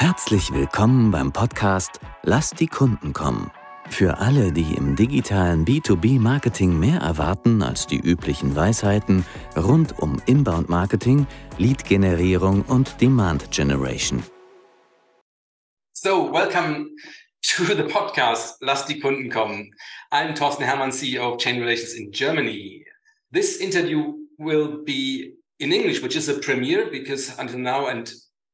[0.00, 3.50] Herzlich willkommen beim Podcast Lass die Kunden kommen.
[3.90, 9.26] Für alle, die im digitalen B2B-Marketing mehr erwarten als die üblichen Weisheiten
[9.56, 11.26] rund um Inbound-Marketing,
[11.58, 14.22] Lead-Generierung und Demand-Generation.
[15.94, 16.90] So, welcome
[17.42, 19.74] to the podcast Lass die Kunden kommen.
[20.12, 22.84] I'm Thorsten Hermann, CEO of Chain Relations in Germany.
[23.32, 28.08] This interview will be in English, which is a premiere because until now, and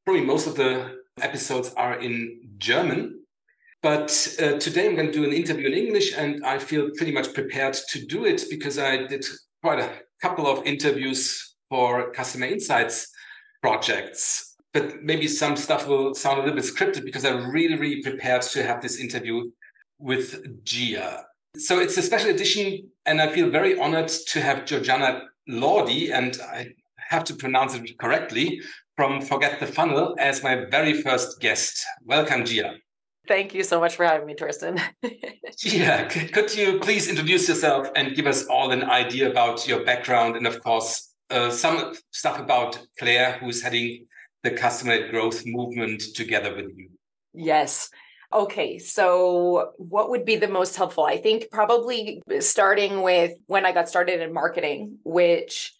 [0.05, 3.21] probably most of the episodes are in German.
[3.81, 7.11] But uh, today I'm going to do an interview in English, and I feel pretty
[7.11, 9.25] much prepared to do it because I did
[9.61, 13.07] quite a couple of interviews for customer insights
[13.61, 14.55] projects.
[14.73, 18.41] But maybe some stuff will sound a little bit scripted because I'm really, really prepared
[18.41, 19.51] to have this interview
[19.99, 21.25] with Gia.
[21.57, 26.37] So it's a special edition, and I feel very honored to have Georgiana Laudi, and
[26.41, 28.59] I have to pronounce it correctly,
[28.95, 31.85] from Forget the Funnel as my very first guest.
[32.05, 32.75] Welcome, Gia.
[33.27, 34.79] Thank you so much for having me, Torsten.
[35.57, 40.35] Gia, could you please introduce yourself and give us all an idea about your background
[40.35, 44.05] and, of course, uh, some stuff about Claire, who's heading
[44.43, 46.89] the customer growth movement together with you?
[47.33, 47.89] Yes.
[48.31, 51.03] Okay, so what would be the most helpful?
[51.03, 55.73] I think probably starting with when I got started in marketing, which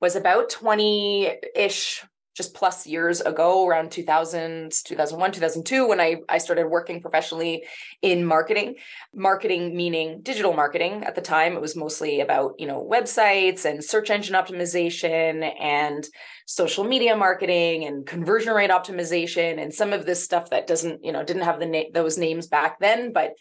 [0.00, 6.38] was about 20 ish just plus years ago around 2000 2001 2002 when I, I
[6.38, 7.64] started working professionally
[8.00, 8.76] in marketing.
[9.14, 11.04] Marketing meaning digital marketing.
[11.04, 16.06] At the time it was mostly about you know websites and search engine optimization and
[16.46, 21.12] social media marketing and conversion rate optimization and some of this stuff that doesn't you
[21.12, 23.12] know didn't have the na- those names back then.
[23.12, 23.32] But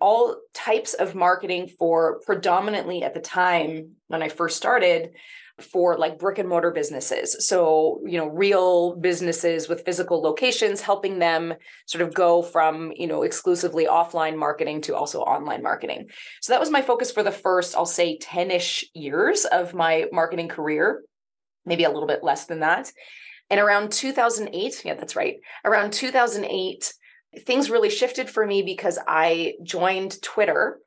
[0.00, 5.10] all types of marketing for predominantly at the time when I first started
[5.60, 7.46] for like brick and mortar businesses.
[7.46, 11.54] So, you know, real businesses with physical locations, helping them
[11.86, 16.08] sort of go from, you know, exclusively offline marketing to also online marketing.
[16.40, 20.06] So that was my focus for the first, I'll say 10 ish years of my
[20.12, 21.02] marketing career,
[21.64, 22.90] maybe a little bit less than that.
[23.48, 25.36] And around 2008, yeah, that's right.
[25.64, 26.92] Around 2008,
[27.40, 30.80] things really shifted for me because I joined Twitter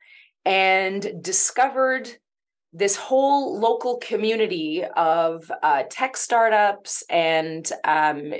[0.44, 2.10] and discovered
[2.72, 8.32] this whole local community of uh, tech startups and um,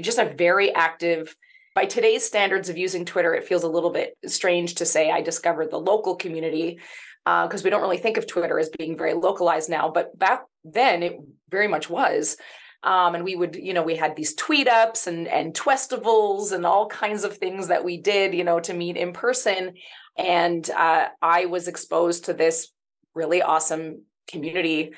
[0.00, 1.34] just a very active
[1.74, 5.22] by today's standards of using twitter it feels a little bit strange to say i
[5.22, 6.78] discovered the local community
[7.24, 10.42] because uh, we don't really think of twitter as being very localized now but back
[10.64, 11.18] then it
[11.52, 12.36] very much was.
[12.84, 16.66] Um, and we would you know we had these tweet ups and and twestivals and
[16.66, 19.74] all kinds of things that we did you know to meet in person.
[20.18, 22.71] And uh, i was exposed to this
[23.14, 24.92] really awesome community.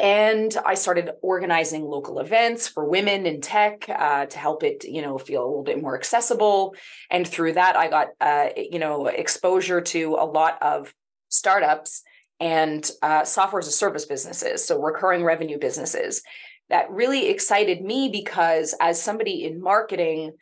[0.00, 5.02] And I started organizing local events for women in tech uh, to help it, you
[5.02, 6.76] know, feel a little bit more accessible.
[7.10, 10.94] And through that, I got, uh, you know, exposure to a lot of
[11.28, 12.02] startups
[12.38, 16.22] and uh, software as a service businesses, so recurring revenue businesses.
[16.68, 20.32] That really excited me because as somebody in marketing,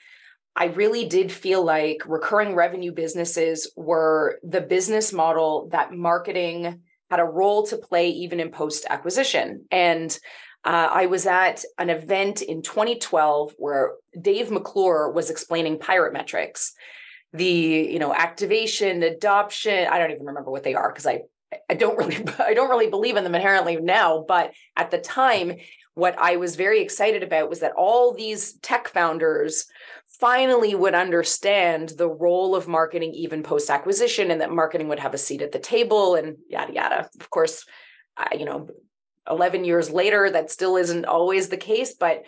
[0.55, 7.21] I really did feel like recurring revenue businesses were the business model that marketing had
[7.21, 9.65] a role to play even in post acquisition.
[9.71, 10.17] And
[10.65, 16.73] uh, I was at an event in 2012 where Dave McClure was explaining pirate metrics,
[17.33, 19.87] the you know activation, adoption.
[19.89, 21.21] I don't even remember what they are because I
[21.71, 24.25] I don't really I don't really believe in them inherently now.
[24.27, 25.57] But at the time,
[25.95, 29.67] what I was very excited about was that all these tech founders
[30.21, 35.15] finally would understand the role of marketing even post acquisition and that marketing would have
[35.15, 37.11] a seat at the table and yada yada.
[37.21, 37.65] Of course
[38.37, 38.69] you know
[39.29, 42.23] 11 years later that still isn't always the case but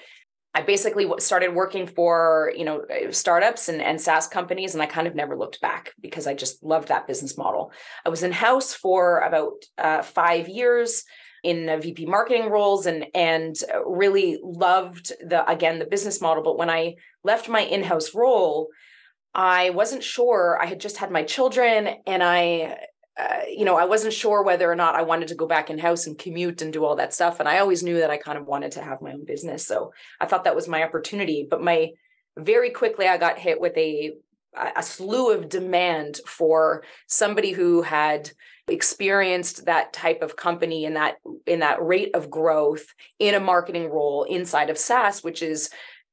[0.55, 4.87] i basically started working for you know uh, startups and, and saas companies and i
[4.87, 7.73] kind of never looked back because i just loved that business model.
[8.05, 11.05] I was in house for about uh, five years
[11.43, 13.57] in VP marketing roles and and
[13.87, 16.43] really loved the again the business model.
[16.43, 18.69] But when I left my in-house role,
[19.35, 20.59] I wasn't sure.
[20.61, 22.79] I had just had my children, and I.
[23.21, 25.79] Uh, you know, I wasn't sure whether or not I wanted to go back in
[25.79, 27.41] house and commute and do all that stuff.
[27.41, 29.67] And I always knew that I kind of wanted to have my own business.
[29.67, 31.45] So I thought that was my opportunity.
[31.51, 31.95] But my
[32.39, 34.13] very quickly, I got hit with a
[34.77, 38.31] a slew of demand for somebody who had
[38.69, 41.17] experienced that type of company in that
[41.47, 42.87] in that rate of growth
[43.19, 45.71] in a marketing role inside of SaaS, which is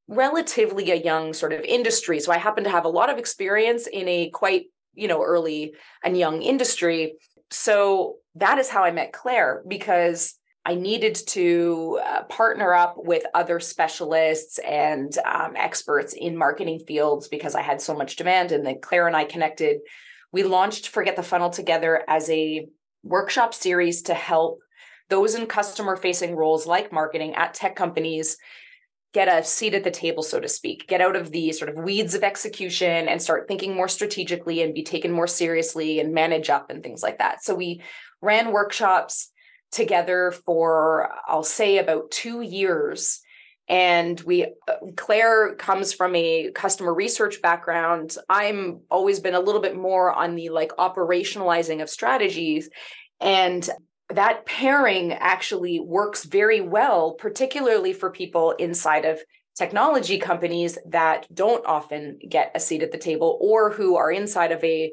[0.07, 2.19] relatively a young sort of industry.
[2.19, 5.73] So I happen to have a lot of experience in a quite, you know, early
[6.03, 7.15] and young industry.
[7.49, 10.35] So that is how I met Claire because
[10.65, 17.27] I needed to uh, partner up with other specialists and um, experts in marketing fields
[17.27, 18.51] because I had so much demand.
[18.51, 19.81] And then Claire and I connected.
[20.31, 22.67] We launched Forget the Funnel together as a
[23.03, 24.59] workshop series to help
[25.09, 28.37] those in customer facing roles like marketing at tech companies
[29.15, 31.81] get a seat at the table, so to speak, get out of the sort of
[31.81, 36.49] weeds of execution and start thinking more strategically and be taken more seriously and manage
[36.49, 37.41] up and things like that.
[37.41, 37.81] So we
[38.21, 39.31] ran workshops
[39.71, 43.21] together for, I'll say, about two years.
[43.67, 44.53] And we,
[44.95, 48.15] Claire comes from a customer research background.
[48.29, 52.69] I'm always been a little bit more on the like operationalizing of strategies.
[53.19, 53.67] And
[54.09, 59.19] that pairing actually works very well, particularly for people inside of
[59.57, 64.51] technology companies that don't often get a seat at the table or who are inside
[64.51, 64.91] of a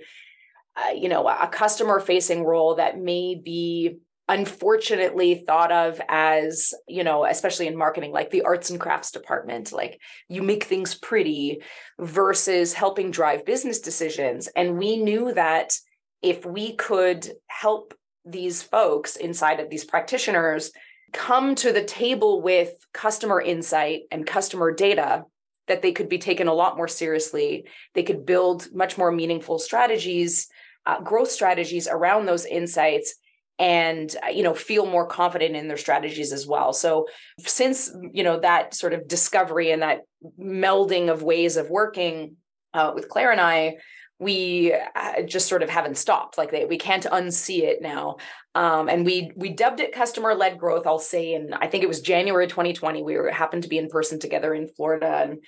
[0.74, 3.98] uh, you know a customer facing role that may be
[4.28, 9.72] unfortunately thought of as you know especially in marketing like the arts and crafts department
[9.72, 11.60] like you make things pretty
[11.98, 14.48] versus helping drive business decisions.
[14.56, 15.72] And we knew that
[16.20, 20.70] if we could help these folks inside of these practitioners
[21.12, 25.24] come to the table with customer insight and customer data
[25.68, 27.66] that they could be taken a lot more seriously.
[27.94, 30.48] They could build much more meaningful strategies
[30.84, 33.14] uh, growth strategies around those insights
[33.62, 36.72] and you know feel more confident in their strategies as well.
[36.72, 37.06] So
[37.38, 40.00] since you know that sort of discovery and that
[40.38, 42.36] melding of ways of working
[42.74, 43.76] uh, with claire and i
[44.18, 46.38] we uh, just sort of haven't stopped.
[46.38, 48.18] Like they, we can't unsee it now.
[48.54, 51.88] Um, and we we dubbed it customer led growth i'll say and i think it
[51.88, 55.38] was january 2020 we were happened to be in person together in florida and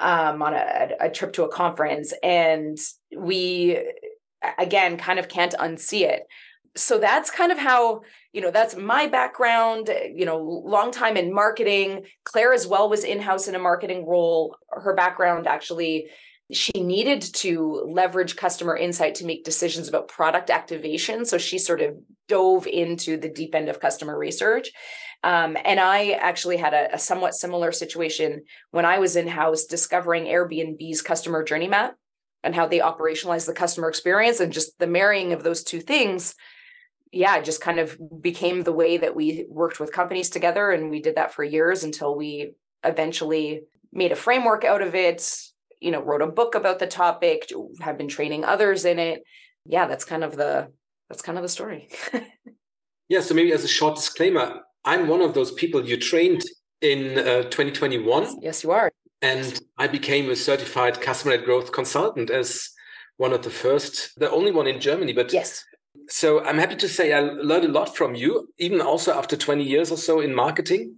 [0.00, 2.12] um, on a, a trip to a conference.
[2.22, 2.78] And
[3.16, 3.78] we
[4.58, 6.22] again kind of can't unsee it
[6.76, 8.02] so that's kind of how
[8.32, 12.04] you know that's my background you know long time in marketing.
[12.24, 14.56] Claire as well was in-house in a marketing role.
[14.70, 16.08] Her background actually
[16.52, 21.24] she needed to leverage customer insight to make decisions about product activation.
[21.24, 21.94] So she sort of
[22.28, 24.70] dove into the deep end of customer research.
[25.22, 30.24] Um, and i actually had a, a somewhat similar situation when i was in-house discovering
[30.24, 31.94] airbnb's customer journey map
[32.42, 36.34] and how they operationalize the customer experience and just the marrying of those two things
[37.12, 40.90] yeah it just kind of became the way that we worked with companies together and
[40.90, 42.52] we did that for years until we
[42.84, 43.62] eventually
[43.92, 45.36] made a framework out of it
[45.80, 49.22] you know wrote a book about the topic have been training others in it
[49.66, 50.70] yeah that's kind of the
[51.08, 51.88] that's kind of the story
[53.08, 56.42] yeah so maybe as a short disclaimer i'm one of those people you trained
[56.80, 58.90] in uh, 2021 yes you are
[59.22, 62.70] and I became a certified customer led growth consultant as
[63.16, 65.12] one of the first, the only one in Germany.
[65.12, 65.64] But yes.
[66.10, 69.62] So I'm happy to say I learned a lot from you, even also after 20
[69.62, 70.96] years or so in marketing.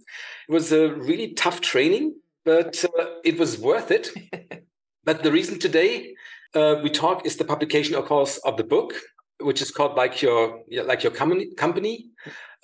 [0.49, 4.09] It was a really tough training, but uh, it was worth it.
[5.03, 6.15] but the reason today
[6.55, 8.95] uh, we talk is the publication, of course, of the book,
[9.39, 12.07] which is called like your like your company company,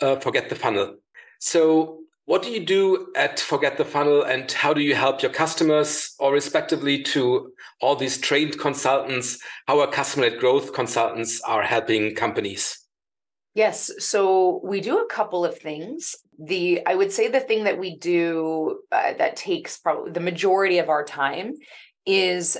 [0.01, 0.95] uh, forget the funnel.
[1.39, 1.99] So
[2.29, 6.13] what do you do at Forget the Funnel and how do you help your customers
[6.19, 9.39] or respectively to all these trained consultants?
[9.67, 12.85] How our customer led growth consultants are helping companies?
[13.55, 16.15] Yes, so we do a couple of things.
[16.37, 20.77] The I would say the thing that we do uh, that takes probably the majority
[20.77, 21.53] of our time
[22.05, 22.59] is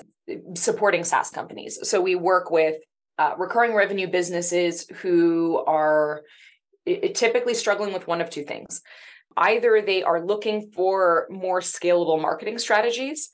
[0.56, 1.78] supporting SaaS companies.
[1.84, 2.78] So we work with
[3.20, 6.24] uh, recurring revenue businesses who are
[7.14, 8.82] typically struggling with one of two things
[9.38, 13.30] Either they are looking for more scalable marketing strategies.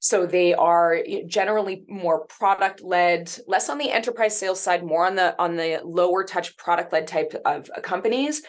[0.00, 5.14] So they are generally more product led, less on the enterprise sales side, more on
[5.14, 8.42] the on the lower touch product led type of uh, companies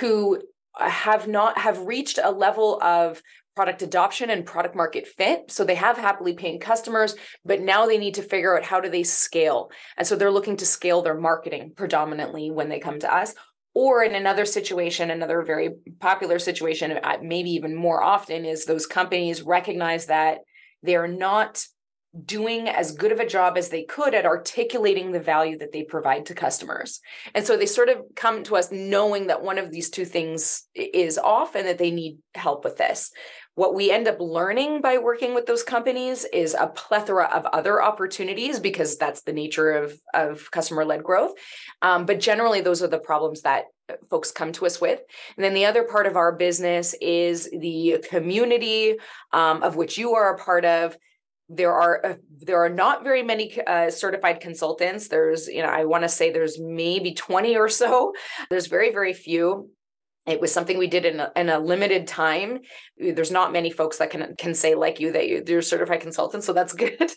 [0.00, 0.40] who
[0.80, 3.20] uh, have not have reached a level of
[3.54, 7.98] product adoption and product market fit so they have happily paying customers but now they
[7.98, 11.18] need to figure out how do they scale and so they're looking to scale their
[11.18, 13.34] marketing predominantly when they come to us
[13.74, 18.86] or in another situation, another very popular situation, uh, maybe even more often, is those
[18.86, 20.38] companies recognize that
[20.82, 21.66] they're not
[22.24, 25.82] doing as good of a job as they could at articulating the value that they
[25.82, 27.00] provide to customers.
[27.34, 30.62] And so they sort of come to us knowing that one of these two things
[30.74, 33.10] is off and that they need help with this.
[33.56, 37.82] What we end up learning by working with those companies is a plethora of other
[37.82, 41.32] opportunities because that's the nature of, of customer led growth.
[41.80, 43.66] Um, but generally, those are the problems that
[44.10, 45.00] folks come to us with.
[45.36, 48.96] And then the other part of our business is the community
[49.32, 50.96] um, of which you are a part of
[51.48, 55.84] there are uh, there are not very many uh, certified consultants there's you know i
[55.84, 58.14] want to say there's maybe 20 or so
[58.48, 59.68] there's very very few
[60.26, 62.60] it was something we did in a, in a, limited time.
[62.98, 66.44] There's not many folks that can can say like you that you, you're certified consultant
[66.44, 67.10] so that's good.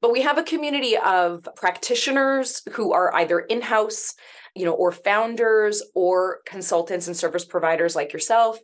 [0.00, 4.14] But we have a community of practitioners who are either in-house
[4.54, 8.58] you know or founders or consultants and service providers like yourself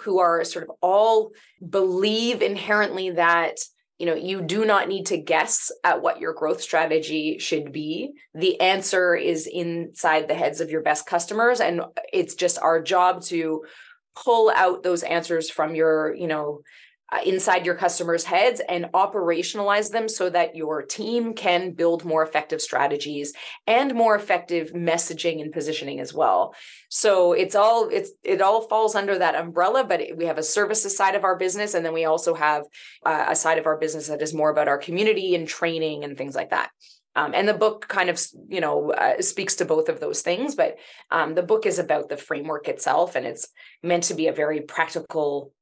[0.00, 1.32] who are sort of all
[1.68, 3.56] believe inherently that
[3.98, 8.12] you know you do not need to guess at what your growth strategy should be.
[8.34, 11.82] The answer is inside the heads of your best customers and
[12.12, 13.64] it's just our job to
[14.16, 16.60] pull out those answers from your you know
[17.24, 22.60] inside your customers' heads and operationalize them so that your team can build more effective
[22.60, 23.32] strategies
[23.66, 26.54] and more effective messaging and positioning as well.
[26.88, 30.96] So it's all it's it all falls under that umbrella, but we have a services
[30.96, 32.64] side of our business, and then we also have
[33.04, 36.16] uh, a side of our business that is more about our community and training and
[36.16, 36.70] things like that.
[37.16, 40.56] Um, and the book kind of you know uh, speaks to both of those things
[40.56, 40.76] but
[41.12, 43.48] um, the book is about the framework itself and it's
[43.84, 45.52] meant to be a very practical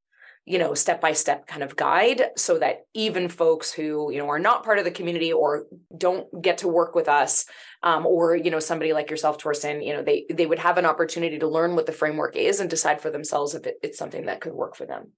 [0.44, 4.28] you know step by step kind of guide so that even folks who you know
[4.28, 7.46] are not part of the community or don't get to work with us
[7.82, 10.87] um, or you know somebody like yourself torsten you know they they would have an
[10.87, 14.26] opportunity to learn what the framework is and decide for themselves if it, it's something
[14.26, 15.12] that could work for them.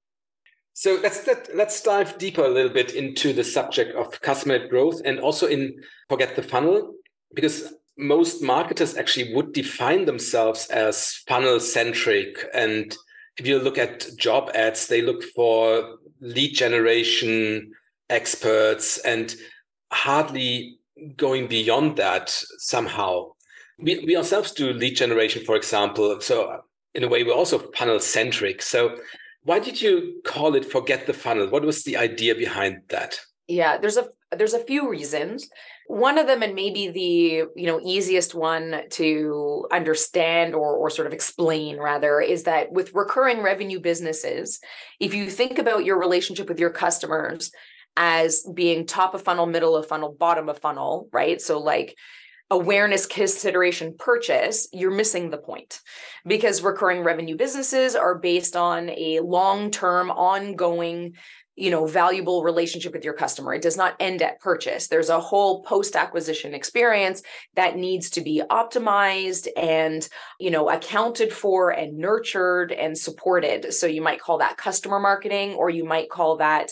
[0.76, 5.00] So let's let, let's dive deeper a little bit into the subject of customer growth
[5.04, 5.76] and also in
[6.08, 6.94] forget the funnel
[7.32, 12.96] because most marketers actually would define themselves as funnel centric and
[13.38, 17.72] if you look at job ads, they look for lead generation
[18.10, 19.34] experts and
[19.92, 20.78] hardly
[21.16, 23.32] going beyond that somehow.
[23.78, 26.20] We, we ourselves do lead generation, for example.
[26.20, 26.60] So,
[26.94, 28.62] in a way, we're also funnel centric.
[28.62, 28.96] So,
[29.42, 31.48] why did you call it forget the funnel?
[31.48, 33.18] What was the idea behind that?
[33.48, 35.48] Yeah, there's a there's a few reasons.
[35.86, 41.06] One of them, and maybe the you know easiest one to understand or or sort
[41.06, 44.60] of explain rather, is that with recurring revenue businesses,
[44.98, 47.52] if you think about your relationship with your customers
[47.96, 51.40] as being top of funnel, middle of funnel, bottom of funnel, right?
[51.40, 51.96] So like
[52.50, 55.80] awareness consideration purchase you're missing the point
[56.26, 61.14] because recurring revenue businesses are based on a long-term ongoing
[61.56, 63.54] you know valuable relationship with your customer.
[63.54, 64.88] It does not end at purchase.
[64.88, 67.22] There's a whole post acquisition experience
[67.54, 70.08] that needs to be optimized and
[70.40, 73.72] you know accounted for and nurtured and supported.
[73.72, 76.70] So you might call that customer marketing or you might call that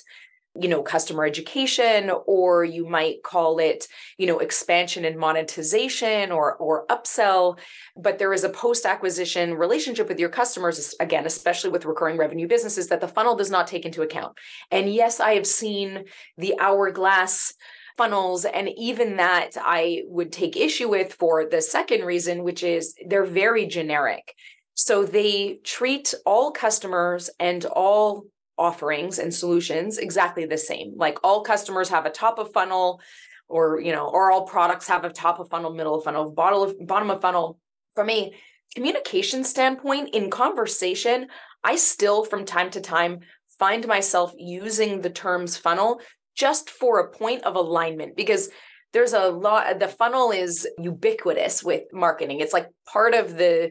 [0.61, 6.57] you know customer education or you might call it you know expansion and monetization or
[6.57, 7.59] or upsell.
[7.97, 12.47] But there is a post acquisition relationship with your customers again especially with recurring revenue
[12.47, 14.37] businesses that the funnel does not take into account.
[14.71, 16.05] And yes i have seen
[16.37, 17.55] the hourglass
[17.97, 22.95] funnels and even that i would take issue with for the second reason which is
[23.09, 24.35] they're very generic.
[24.75, 28.25] So they treat all customers and all
[28.63, 30.95] offerings and solutions exactly the same.
[30.97, 33.01] Like all customers have a top of funnel
[33.49, 36.63] or, you know, or all products have a top of funnel, middle of funnel, bottom
[36.63, 37.59] of bottom of funnel.
[37.95, 38.33] From a
[38.75, 41.27] communication standpoint in conversation,
[41.65, 43.21] I still from time to time
[43.59, 46.01] find myself using the terms funnel
[46.35, 48.49] just for a point of alignment because
[48.93, 52.41] there's a lot the funnel is ubiquitous with marketing.
[52.41, 53.71] It's like part of the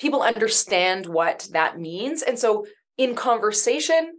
[0.00, 2.22] people understand what that means.
[2.22, 2.66] And so
[2.96, 4.12] in conversation,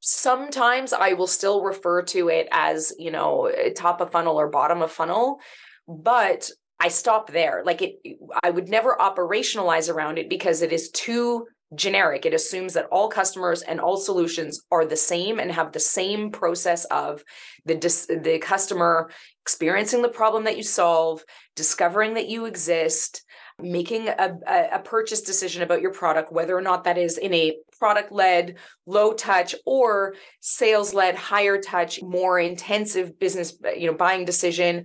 [0.00, 4.82] sometimes I will still refer to it as, you know, top of funnel or bottom
[4.82, 5.40] of funnel,
[5.86, 6.50] but
[6.80, 7.62] I stop there.
[7.64, 7.96] Like it,
[8.42, 12.24] I would never operationalize around it because it is too generic.
[12.24, 16.30] It assumes that all customers and all solutions are the same and have the same
[16.30, 17.22] process of
[17.66, 17.74] the
[18.22, 19.10] the customer
[19.42, 21.22] experiencing the problem that you solve,
[21.56, 23.24] discovering that you exist,
[23.60, 24.38] making a,
[24.72, 28.56] a purchase decision about your product, whether or not that is in a product led,
[28.86, 34.84] low touch, or sales led, higher touch, more intensive business, you know, buying decision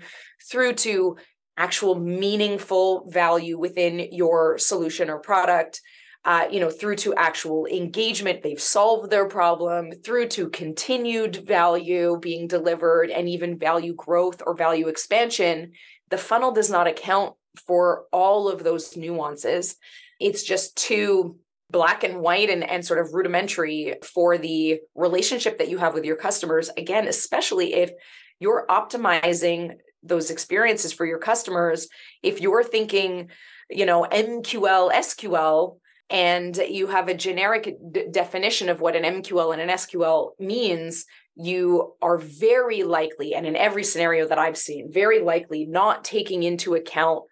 [0.49, 1.15] through to
[1.55, 5.79] actual meaningful value within your solution or product.
[6.25, 12.17] Uh, you know, through to actual engagement, they've solved their problem, through to continued value
[12.21, 15.73] being delivered, and even value growth or value expansion.
[16.11, 17.35] The funnel does not account
[17.65, 19.75] for all of those nuances.
[20.19, 21.37] It's just too
[21.69, 26.05] black and white and, and sort of rudimentary for the relationship that you have with
[26.05, 26.69] your customers.
[26.77, 27.91] Again, especially if
[28.39, 31.87] you're optimizing those experiences for your customers.
[32.21, 33.29] If you're thinking,
[33.69, 35.77] you know, MQL, SQL,
[36.09, 41.05] and you have a generic d- definition of what an MQL and an SQL means,
[41.35, 46.43] you are very likely, and in every scenario that I've seen, very likely not taking
[46.43, 47.23] into account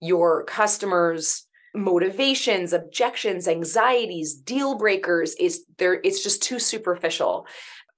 [0.00, 5.34] your customers motivations objections anxieties deal breakers.
[5.34, 7.46] Is there it's just too superficial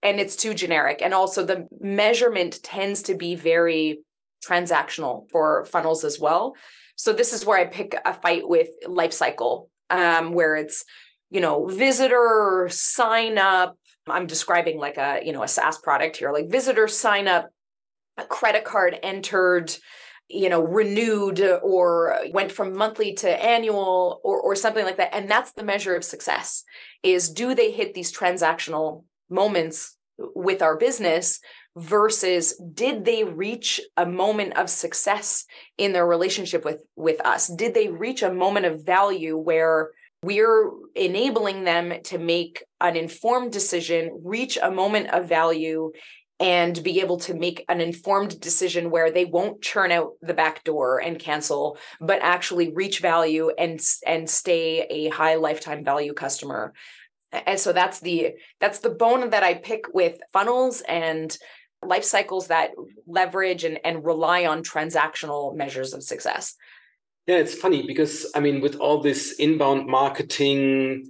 [0.03, 1.01] and it's too generic.
[1.01, 4.01] And also the measurement tends to be very
[4.45, 6.55] transactional for funnels as well.
[6.97, 10.85] So this is where i pick a fight with life cycle um, where it's
[11.31, 13.77] you know visitor sign up
[14.09, 17.49] i'm describing like a you know a saas product here like visitor sign up
[18.19, 19.75] a credit card entered
[20.29, 25.15] you know renewed or went from monthly to annual or or something like that.
[25.15, 26.65] And that's the measure of success
[27.03, 31.41] is do they hit these transactional moments with our business
[31.77, 35.45] versus did they reach a moment of success
[35.79, 37.49] in their relationship with with us?
[37.49, 39.91] Did they reach a moment of value where
[40.23, 45.91] we're enabling them to make an informed decision reach a moment of value
[46.39, 50.65] and be able to make an informed decision where they won't churn out the back
[50.65, 56.73] door and cancel but actually reach value and and stay a high lifetime value customer.
[57.33, 61.37] And so that's the that's the bone that i pick with funnels and
[61.85, 62.71] life cycles that
[63.07, 66.57] leverage and, and rely on transactional measures of success
[67.27, 71.07] yeah it's funny because i mean with all this inbound marketing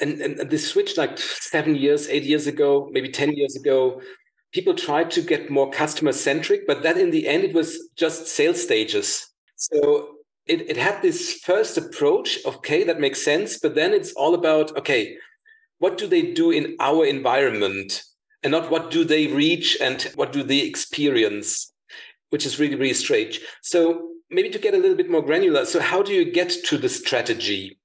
[0.00, 4.00] and, and this switch like seven years eight years ago maybe 10 years ago
[4.52, 8.26] people tried to get more customer centric, but that in the end, it was just
[8.26, 9.26] sales stages.
[9.56, 10.16] So
[10.46, 13.58] it, it had this first approach, okay, that makes sense.
[13.58, 15.16] But then it's all about, okay,
[15.78, 18.02] what do they do in our environment
[18.42, 21.72] and not what do they reach and what do they experience,
[22.30, 23.40] which is really, really strange.
[23.62, 25.64] So maybe to get a little bit more granular.
[25.64, 27.78] So how do you get to the strategy?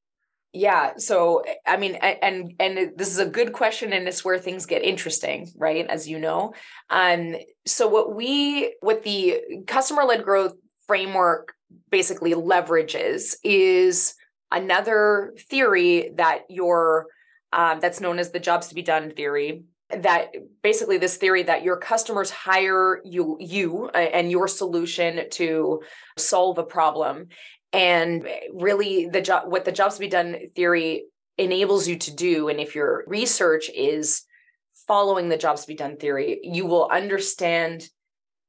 [0.53, 4.65] yeah so i mean and and this is a good question and it's where things
[4.65, 6.53] get interesting right as you know
[6.89, 7.35] um
[7.65, 10.53] so what we what the customer led growth
[10.87, 11.53] framework
[11.91, 14.15] basically leverages is
[14.51, 17.07] another theory that your
[17.53, 21.63] um, that's known as the jobs to be done theory that basically this theory that
[21.63, 25.81] your customers hire you you uh, and your solution to
[26.17, 27.27] solve a problem.
[27.71, 31.05] And eh, really the job what the jobs to be done theory
[31.37, 34.23] enables you to do and if your research is
[34.87, 37.87] following the jobs to be done theory you will understand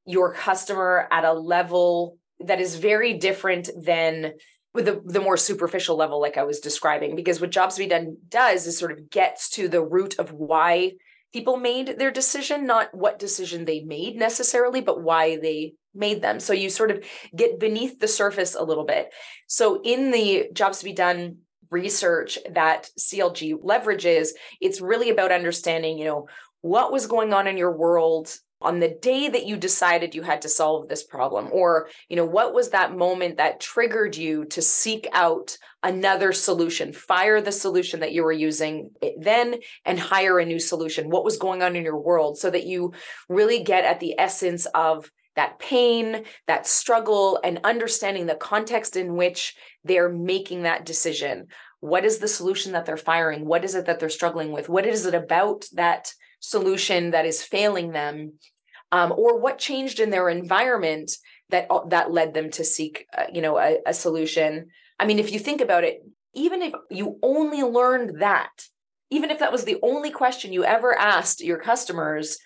[0.06, 4.32] your customer at a level that is very different than
[4.72, 7.14] with the, the more superficial level like i was describing.
[7.14, 10.32] Because what jobs to be done does is sort of gets to the root of
[10.32, 10.92] why
[11.32, 16.40] people made their decision not what decision they made necessarily but why they made them.
[16.40, 19.12] So you sort of get beneath the surface a little bit.
[19.46, 21.38] So in the jobs to be done
[21.70, 24.28] research that CLG leverages,
[24.60, 26.28] it's really about understanding, you know,
[26.60, 30.42] what was going on in your world on the day that you decided you had
[30.42, 34.60] to solve this problem or you know what was that moment that triggered you to
[34.60, 40.46] seek out another solution fire the solution that you were using then and hire a
[40.46, 42.92] new solution what was going on in your world so that you
[43.28, 49.14] really get at the essence of that pain, that struggle, and understanding the context in
[49.14, 51.46] which they're making that decision.
[51.78, 53.46] What is the solution that they're firing?
[53.46, 54.68] What is it that they're struggling with?
[54.68, 58.34] What is it about that solution that is failing them?
[58.90, 61.12] Um, or what changed in their environment
[61.50, 64.68] that that led them to seek, uh, you know, a, a solution?
[64.98, 66.02] I mean, if you think about it,
[66.34, 68.50] even if you only learned that,
[69.10, 72.38] even if that was the only question you ever asked your customers,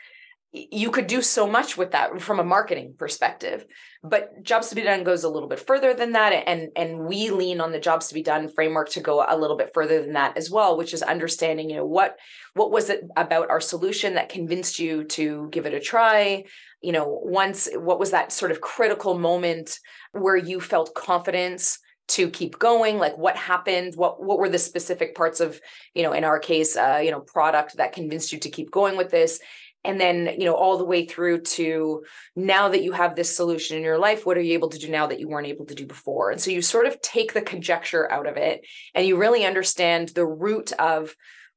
[0.55, 3.65] you could do so much with that from a marketing perspective
[4.05, 7.31] but jobs to be done goes a little bit further than that and and we
[7.31, 10.13] lean on the jobs to be done framework to go a little bit further than
[10.13, 12.17] that as well which is understanding you know what
[12.55, 16.45] what was it about our solution that convinced you to give it a try?
[16.81, 19.79] You know once what was that sort of critical moment
[20.13, 22.99] where you felt confidence to keep going?
[22.99, 23.95] Like what happened?
[23.95, 25.61] What what were the specific parts of
[25.95, 28.97] you know in our case uh, you know product that convinced you to keep going
[28.97, 29.41] with this
[29.85, 32.05] and then you know all the way through to
[32.37, 34.89] now that you have this solution in your life what are you able to do
[34.89, 36.31] now that you weren't able to do before?
[36.31, 38.65] And so you sort of take the conjecture out of it
[38.95, 41.15] and you really understand the root of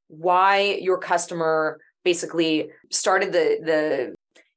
[0.08, 4.16] why your customer basically started the the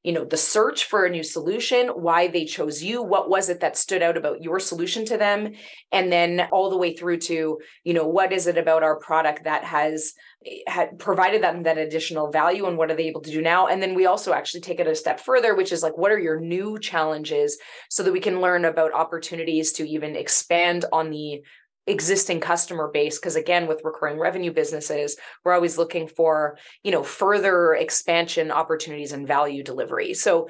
[0.09, 3.61] you know the search for a new solution why they chose you what was it
[3.61, 5.53] that stood out about your solution to them
[5.93, 9.45] and then all the way through to you know what is it about our product
[9.45, 10.15] that has
[10.47, 13.67] eh, had provided them that additional value and what are they able to do now?
[13.67, 16.19] And then we also actually take it a step further which is like what are
[16.19, 17.59] your new challenges
[17.91, 21.43] so that we can learn about opportunities to even expand on the
[21.89, 27.03] existing customer base because again with recurring revenue businesses we're always looking for you know
[27.03, 30.15] further expansion opportunities and value delivery.
[30.15, 30.49] So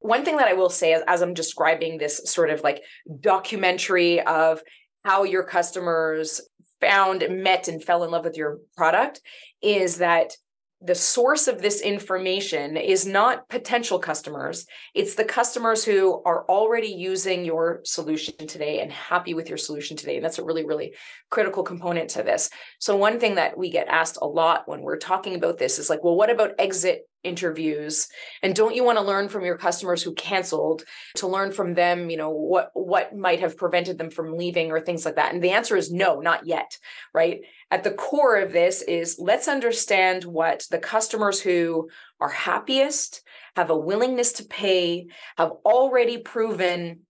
[0.00, 2.82] one thing that i will say as, i'm describing this sort of like
[3.20, 4.62] documentary of
[5.04, 6.40] how your customers
[6.80, 9.20] found, met, and fell in love with your product
[9.62, 10.32] is that
[10.80, 14.64] the source of this information is not potential customers.
[14.94, 19.96] It's the customers who are already using your solution today and happy with your solution
[19.96, 20.16] today.
[20.16, 20.94] And that's a really really
[21.30, 22.48] critical component to this.
[22.78, 25.90] So one thing that we get asked a lot when we're talking about this is
[25.90, 28.06] like well what about exit interviews?
[28.44, 30.84] And don't you want to learn from your customers who canceled
[31.16, 34.80] to learn from them you know what what might have prevented them from leaving or
[34.80, 35.34] things like that?
[35.34, 36.78] And the answer is no not yet
[37.12, 41.88] right at the core of this is let's understand what the customers who
[42.20, 43.22] are happiest
[43.56, 47.00] have a willingness to pay have already proven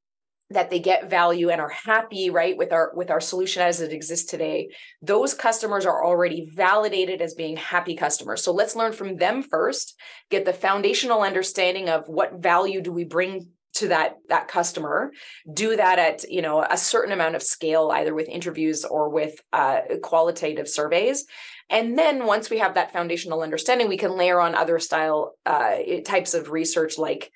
[0.51, 3.93] that they get value and are happy right with our with our solution as it
[3.93, 4.71] exists today.
[5.03, 8.43] Those customers are already validated as being happy customers.
[8.43, 9.95] So let's learn from them first
[10.31, 15.13] get the foundational understanding of what value do we bring to that that customer
[15.53, 19.41] do that at you know a certain amount of scale either with interviews or with
[19.53, 21.25] uh, qualitative surveys.
[21.71, 25.77] And then once we have that foundational understanding we can layer on other style uh,
[26.05, 27.31] types of research like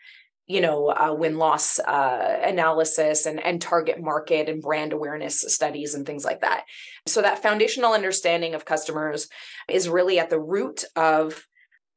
[0.47, 5.95] you know uh, win loss uh, analysis and and target market and brand awareness studies
[5.95, 6.65] and things like that.
[7.07, 9.29] So that foundational understanding of customers
[9.69, 11.47] is really at the root of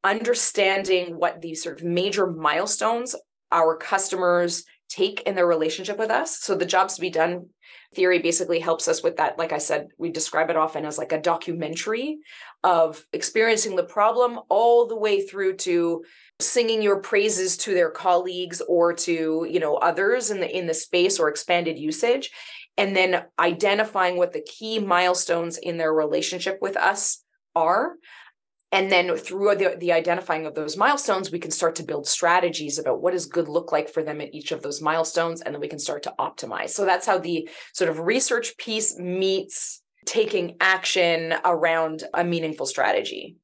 [0.03, 3.15] understanding what these sort of major milestones
[3.55, 6.39] our customers take in their relationship with us.
[6.39, 7.47] So the jobs to be done
[7.95, 9.39] theory basically helps us with that.
[9.39, 12.19] Like i said we describe it often as like a documentary
[12.63, 16.03] of experiencing the problem all the way through to
[16.39, 20.73] singing your praises to their colleagues or to you know others in the in the
[20.73, 22.31] space or expanded usage
[22.77, 27.23] and then identifying what the key milestones in their relationship with us
[27.55, 27.93] are
[28.75, 32.77] and then through the, the identifying of those milestones we can start to build strategies
[32.77, 35.61] about what does good look like for them at each of those milestones and then
[35.61, 36.71] we can start to optimize.
[36.71, 43.37] So that's how the sort of research piece meets taking action around a meaningful strategy.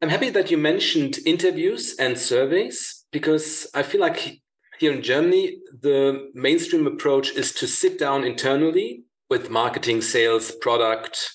[0.00, 4.40] I'm happy that you mentioned interviews and surveys because I feel like
[4.78, 11.32] here in Germany, the mainstream approach is to sit down internally with marketing, sales, product,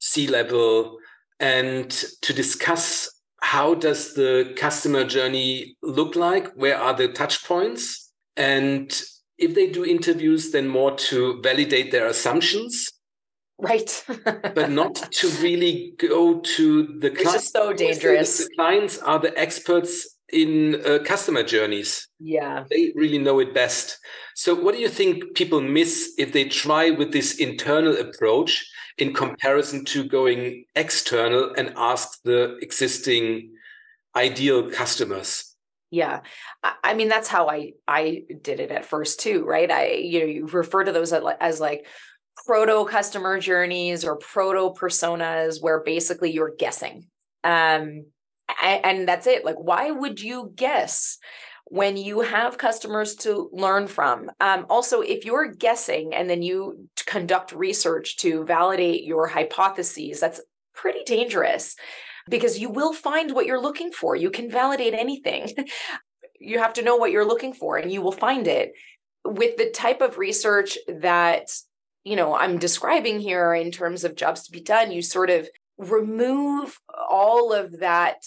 [0.00, 0.98] C level,
[1.40, 1.90] and
[2.22, 6.52] to discuss how does the customer journey look like?
[6.54, 8.12] Where are the touch points?
[8.36, 8.90] And
[9.38, 12.88] if they do interviews, then more to validate their assumptions
[13.58, 14.04] Right.
[14.54, 17.50] but not to really go to the clients.
[17.50, 18.38] So dangerous.
[18.38, 22.08] The clients are the experts in uh, customer journeys.
[22.20, 22.64] Yeah.
[22.70, 23.98] They really know it best.
[24.36, 28.64] So, what do you think people miss if they try with this internal approach
[28.98, 33.54] in comparison to going external and ask the existing
[34.16, 35.54] ideal customers?
[35.90, 36.20] Yeah.
[36.84, 39.70] I mean, that's how I, I did it at first too, right?
[39.70, 41.86] I, you know, you refer to those as like
[42.46, 47.06] proto customer journeys or proto personas where basically you're guessing.
[47.42, 48.06] Um,
[48.62, 49.44] and that's it.
[49.44, 51.18] Like, why would you guess
[51.70, 54.30] when you have customers to learn from?
[54.40, 60.40] Um, also, if you're guessing and then you conduct research to validate your hypotheses, that's
[60.74, 61.76] pretty dangerous
[62.28, 64.16] because you will find what you're looking for.
[64.16, 65.50] You can validate anything.
[66.40, 68.72] you have to know what you're looking for and you will find it.
[69.24, 71.50] With the type of research that
[72.04, 75.48] you know i'm describing here in terms of jobs to be done you sort of
[75.76, 78.22] remove all of that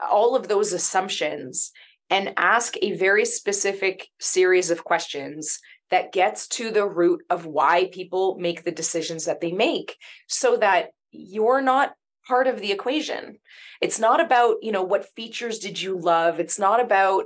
[0.00, 1.70] all of those assumptions
[2.10, 7.88] and ask a very specific series of questions that gets to the root of why
[7.92, 9.96] people make the decisions that they make
[10.28, 11.92] so that you're not
[12.26, 13.38] part of the equation.
[13.80, 16.38] It's not about you know what features did you love?
[16.40, 17.24] It's not about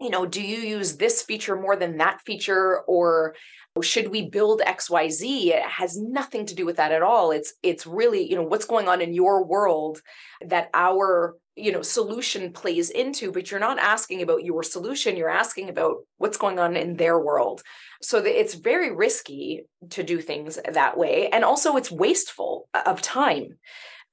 [0.00, 2.80] you know do you use this feature more than that feature?
[2.80, 3.34] Or
[3.82, 7.32] should we build xyz it has nothing to do with that at all.
[7.32, 10.00] It's it's really you know what's going on in your world
[10.46, 15.28] that our you know solution plays into but you're not asking about your solution you're
[15.28, 17.62] asking about what's going on in their world.
[18.02, 23.00] So that it's very risky to do things that way and also it's wasteful of
[23.00, 23.58] time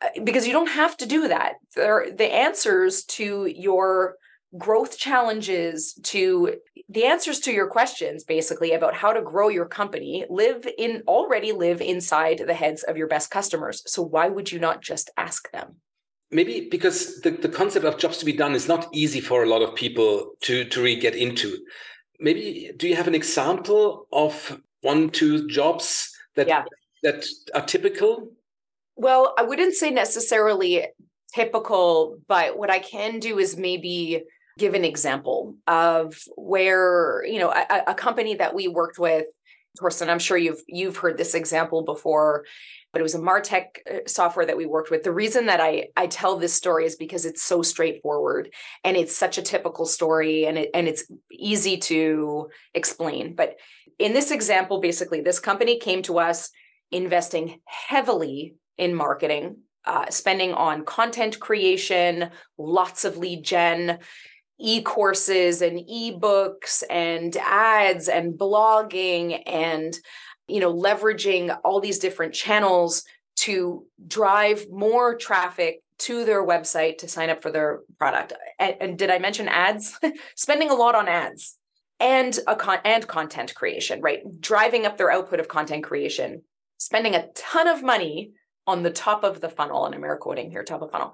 [0.02, 1.54] uh, because you don't have to do that.
[1.76, 4.16] There the answers to your
[4.58, 6.56] growth challenges to
[6.90, 11.54] the answers to your questions basically about how to grow your company live in already
[11.54, 13.82] live inside the heads of your best customers.
[13.86, 15.78] So why would you not just ask them
[16.32, 19.48] maybe because the, the concept of jobs to be done is not easy for a
[19.48, 21.58] lot of people to to really get into
[22.20, 26.64] maybe do you have an example of one two jobs that yeah.
[27.04, 28.32] that are typical
[28.96, 30.88] well i wouldn't say necessarily
[31.34, 34.24] typical but what i can do is maybe
[34.58, 39.26] give an example of where you know a, a company that we worked with
[39.80, 42.46] Torsten, I'm sure you've you've heard this example before,
[42.92, 45.04] but it was a Martech uh, software that we worked with.
[45.04, 48.54] The reason that I I tell this story is because it's so straightforward
[48.84, 53.36] and it's such a typical story and it and it's easy to explain.
[53.36, 53.56] But
[53.98, 56.50] in this example, basically, this company came to us
[56.92, 64.00] investing heavily in marketing, uh, spending on content creation, lots of lead gen,
[64.62, 69.98] e-courses and e-books and ads and blogging and
[70.48, 73.04] you know leveraging all these different channels
[73.36, 78.34] to drive more traffic to their website to sign up for their product.
[78.60, 79.98] And, and did i mention ads?
[80.36, 81.58] Spending a lot on ads
[82.00, 84.22] and a con- and content creation right?
[84.40, 86.42] Driving up their output of content creation
[86.78, 88.32] spending a ton of money
[88.66, 91.14] on the top of the funnel and i'm air quoting here top of funnel.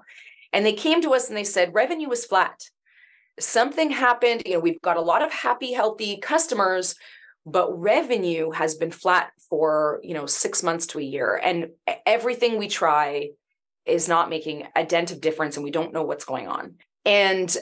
[0.52, 2.58] And they came to us and they said revenue was flat
[3.38, 4.42] something happened.
[4.46, 6.94] You know, we've got a lot of happy, healthy customers,
[7.46, 11.40] but revenue has been flat for, you know, six months to a year.
[11.42, 11.68] And
[12.06, 13.30] everything we try
[13.86, 16.74] is not making a dent of difference and we don't know what's going on.
[17.04, 17.54] And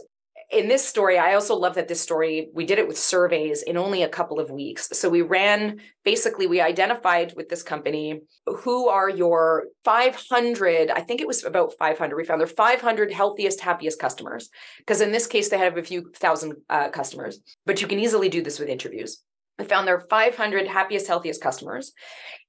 [0.51, 3.77] in this story, I also love that this story, we did it with surveys in
[3.77, 4.89] only a couple of weeks.
[4.93, 11.21] So we ran basically, we identified with this company who are your 500, I think
[11.21, 12.17] it was about 500.
[12.17, 14.49] We found their 500 healthiest, happiest customers.
[14.79, 18.29] Because in this case, they have a few thousand uh, customers, but you can easily
[18.29, 19.23] do this with interviews.
[19.59, 21.93] We found their 500 happiest, healthiest customers.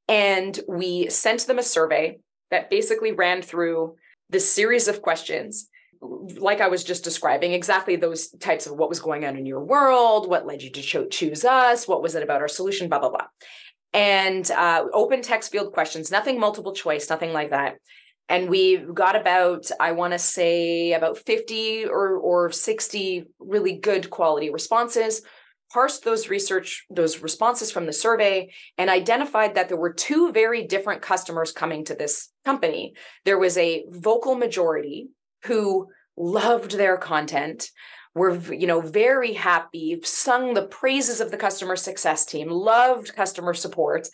[0.07, 2.19] And we sent them a survey
[2.51, 3.95] that basically ran through
[4.29, 5.69] this series of questions
[6.01, 9.63] like I was just describing, exactly those types of what was going on in your
[9.63, 12.99] world, what led you to cho- choose us, what was it about our solution, blah,
[12.99, 13.27] blah, blah.
[13.93, 17.77] And uh, open text field questions, nothing multiple choice, nothing like that.
[18.29, 24.09] And we got about, I want to say, about 50 or, or 60 really good
[24.09, 25.21] quality responses,
[25.71, 30.65] parsed those research, those responses from the survey, and identified that there were two very
[30.67, 32.93] different customers coming to this company.
[33.23, 35.07] There was a vocal majority
[35.43, 37.69] who loved their content
[38.15, 43.53] were you know very happy sung the praises of the customer success team loved customer
[43.53, 44.07] support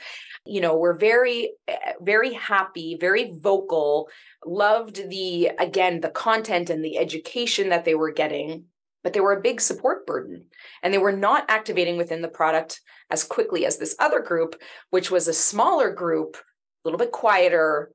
[0.46, 4.10] you know were very eh, very happy very vocal
[4.46, 8.66] loved the again the content and the education that they were getting
[9.04, 10.46] but they were a big support burden.
[10.82, 14.56] And they were not activating within the product as quickly as this other group
[14.90, 17.92] which was a smaller group a little bit quieter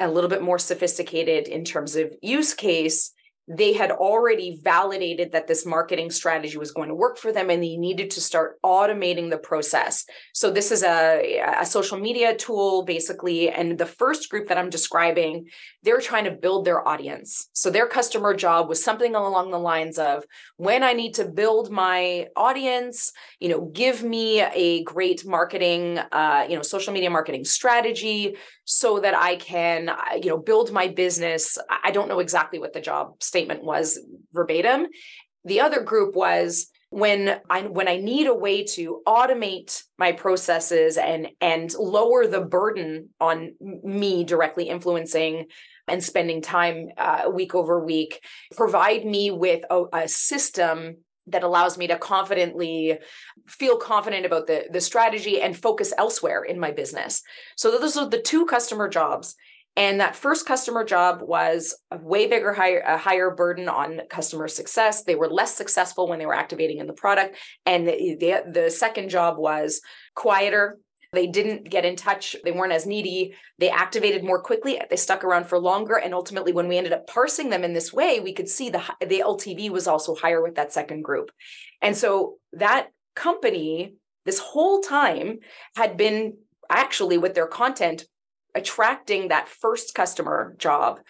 [0.00, 3.12] a little bit more sophisticated in terms of use case
[3.52, 7.60] they had already validated that this marketing strategy was going to work for them and
[7.60, 10.04] they needed to start automating the process.
[10.32, 13.50] So this is a, a social media tool basically.
[13.50, 15.48] And the first group that I'm describing,
[15.82, 17.48] they're trying to build their audience.
[17.52, 20.22] So their customer job was something along the lines of
[20.56, 23.10] when I need to build my audience,
[23.40, 29.00] you know, give me a great marketing, uh, you know, social media marketing strategy so
[29.00, 31.58] that I can, uh, you know, build my business.
[31.68, 33.98] I don't know exactly what the job statement was
[34.32, 34.86] verbatim.
[35.44, 40.98] The other group was when I when I need a way to automate my processes
[40.98, 45.46] and and lower the burden on me directly influencing
[45.88, 48.22] and spending time uh, week over week,
[48.56, 52.98] provide me with a, a system that allows me to confidently
[53.46, 57.22] feel confident about the, the strategy and focus elsewhere in my business.
[57.56, 59.36] So those are the two customer jobs.
[59.80, 64.46] And that first customer job was a way bigger, higher, a higher burden on customer
[64.46, 65.04] success.
[65.04, 67.38] They were less successful when they were activating in the product.
[67.64, 69.80] And the, the, the second job was
[70.14, 70.78] quieter,
[71.14, 72.36] they didn't get in touch.
[72.44, 73.34] They weren't as needy.
[73.58, 74.78] They activated more quickly.
[74.90, 75.94] They stuck around for longer.
[75.94, 78.82] And ultimately, when we ended up parsing them in this way, we could see the,
[79.00, 81.30] the LTV was also higher with that second group.
[81.80, 83.94] And so that company,
[84.26, 85.38] this whole time,
[85.74, 86.36] had been
[86.68, 88.04] actually with their content
[88.54, 91.00] attracting that first customer job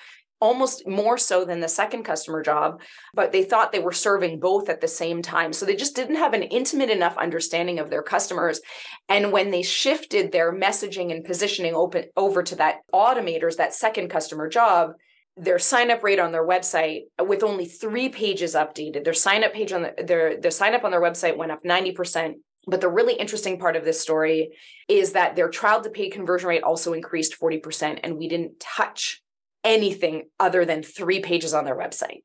[0.40, 2.80] almost more so than the second customer job,
[3.14, 5.52] but they thought they were serving both at the same time.
[5.52, 8.60] So they just didn't have an intimate enough understanding of their customers.
[9.08, 14.08] And when they shifted their messaging and positioning open over to that automators, that second
[14.08, 14.92] customer job,
[15.36, 19.52] their sign up rate on their website with only three pages updated, their sign up
[19.52, 22.34] page on the, their their sign up on their website went up 90%.
[22.66, 24.50] But the really interesting part of this story
[24.88, 29.22] is that their trial to paid conversion rate also increased 40%, and we didn't touch
[29.64, 32.22] anything other than three pages on their website.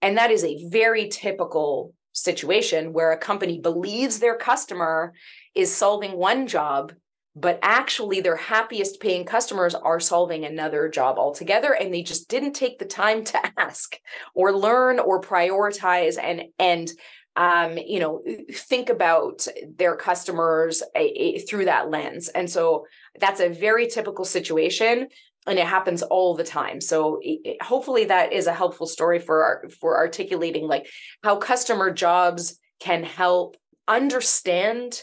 [0.00, 5.12] And that is a very typical situation where a company believes their customer
[5.54, 6.92] is solving one job,
[7.34, 11.72] but actually their happiest paying customers are solving another job altogether.
[11.72, 13.96] And they just didn't take the time to ask
[14.34, 16.90] or learn or prioritize and, and
[17.38, 18.20] um, you know,
[18.52, 19.46] think about
[19.76, 22.28] their customers a, a, through that lens.
[22.28, 22.84] And so
[23.20, 25.06] that's a very typical situation
[25.46, 29.42] and it happens all the time so it, hopefully that is a helpful story for
[29.44, 30.86] our, for articulating like
[31.22, 35.00] how customer jobs can help understand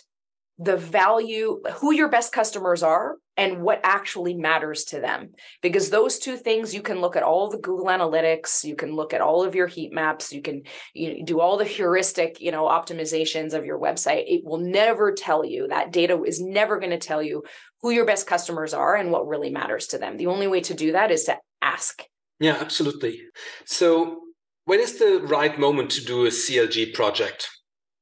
[0.59, 5.31] the value who your best customers are and what actually matters to them.
[5.61, 9.13] Because those two things you can look at all the google analytics you can look
[9.13, 12.63] at all of your heat maps you can you do all the heuristic you know
[12.63, 14.23] optimizations of your website.
[14.27, 17.43] It will never tell you that data is never going to tell you
[17.81, 20.17] who your best customers are and what really matters to them.
[20.17, 22.03] The only way to do that is to ask.
[22.39, 23.21] Yeah absolutely.
[23.65, 24.21] So
[24.65, 27.49] when is the right moment to do a clg project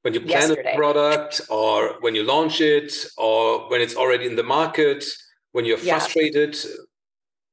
[0.03, 0.73] when you plan Yesterday.
[0.73, 5.03] a product or when you launch it or when it's already in the market
[5.53, 6.71] when you're frustrated yeah.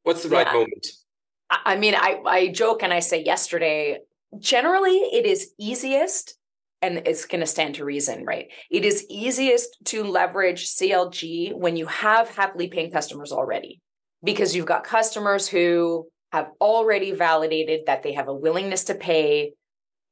[0.03, 0.53] what's the right yeah.
[0.53, 0.87] moment
[1.51, 3.99] i mean I, I joke and i say yesterday
[4.39, 6.37] generally it is easiest
[6.83, 11.77] and it's going to stand to reason right it is easiest to leverage clg when
[11.77, 13.81] you have happily paying customers already
[14.25, 19.53] because you've got customers who have already validated that they have a willingness to pay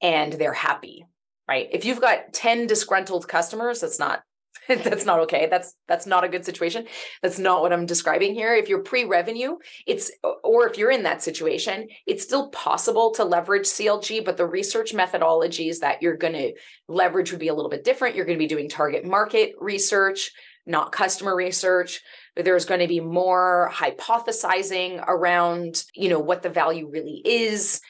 [0.01, 1.05] and they're happy
[1.49, 1.69] right?
[1.73, 4.23] If you've got 10 disgruntled customers, that's not
[4.69, 5.49] that's not okay.
[5.51, 6.87] That's that's not a good situation.
[7.23, 8.55] That's not what I'm describing here.
[8.55, 9.57] If you're pre-revenue,
[9.87, 10.11] it's
[10.45, 14.93] or if you're in that situation, it's still possible to leverage CLG, but the research
[14.93, 16.53] methodologies that you're going to
[16.87, 18.15] leverage would be a little bit different.
[18.15, 20.33] You're going to be doing target market research,
[20.67, 22.01] not customer research.
[22.37, 27.81] There's going to be more hypothesizing around, you know, what the value really is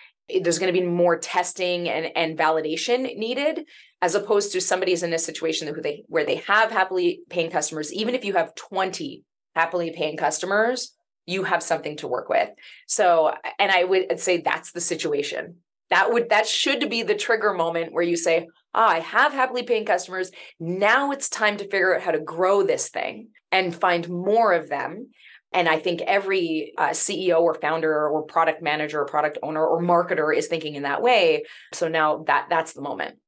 [0.42, 3.66] there's going to be more testing and, and validation needed
[4.02, 7.92] as opposed to somebody's in a situation who they where they have happily paying customers.
[7.92, 10.94] Even if you have 20 happily paying customers
[11.28, 12.48] you have something to work with.
[12.86, 15.56] So and i would say that's the situation.
[15.90, 19.62] That would that should be the trigger moment where you say ah, i have happily
[19.62, 20.30] paying customers.
[20.58, 24.68] Now it's time to figure out how to grow this thing and find more of
[24.68, 25.08] them
[25.52, 29.82] and I think every uh, CEO or founder or product manager or product owner or
[29.82, 31.44] marketer is thinking in that way.
[31.72, 33.18] So now that that's the moment.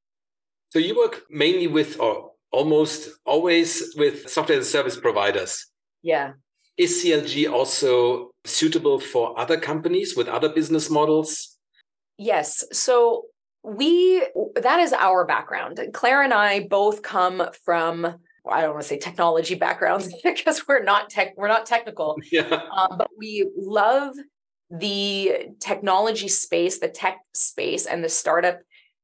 [0.71, 5.67] So you work mainly with or almost always with software as a service providers.
[6.01, 6.33] Yeah.
[6.77, 11.57] Is CLG also suitable for other companies with other business models?
[12.17, 12.63] Yes.
[12.71, 13.25] So
[13.63, 15.79] we that is our background.
[15.93, 18.15] Claire and I both come from
[18.49, 22.17] I don't want to say technology backgrounds because we're not tech, we're not technical.
[22.31, 22.61] Yeah.
[22.75, 24.15] Um, but we love
[24.69, 28.59] the technology space, the tech space, and the startup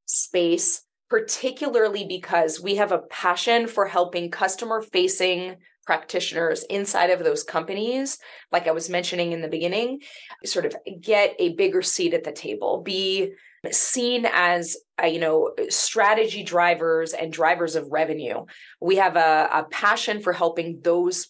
[0.05, 7.43] space, particularly because we have a passion for helping customer facing practitioners inside of those
[7.43, 8.19] companies,
[8.51, 10.01] like I was mentioning in the beginning,
[10.45, 13.33] sort of get a bigger seat at the table, be
[13.71, 18.45] seen as uh, you know strategy drivers and drivers of revenue.
[18.81, 21.27] We have a, a passion for helping those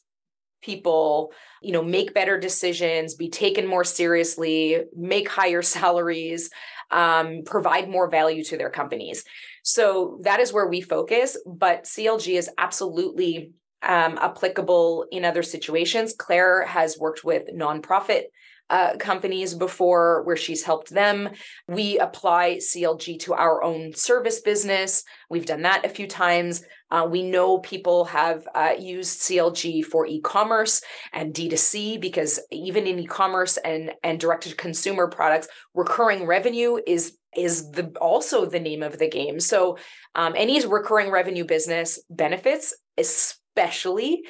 [0.61, 6.49] people you know make better decisions be taken more seriously make higher salaries
[6.89, 9.23] um, provide more value to their companies.
[9.63, 13.51] So that is where we focus but clg is absolutely
[13.83, 16.15] um, applicable in other situations.
[16.17, 18.23] Claire has worked with nonprofit
[18.69, 21.29] uh, companies before where she's helped them.
[21.67, 25.03] We apply CLG to our own service business.
[25.29, 26.63] We've done that a few times.
[26.89, 30.81] Uh, we know people have uh, used CLG for e-commerce
[31.13, 37.17] and D2C because even in e-commerce and and direct to consumer products, recurring revenue is
[37.35, 39.39] is the also the name of the game.
[39.39, 39.77] So
[40.15, 44.23] um, any recurring revenue business benefits, especially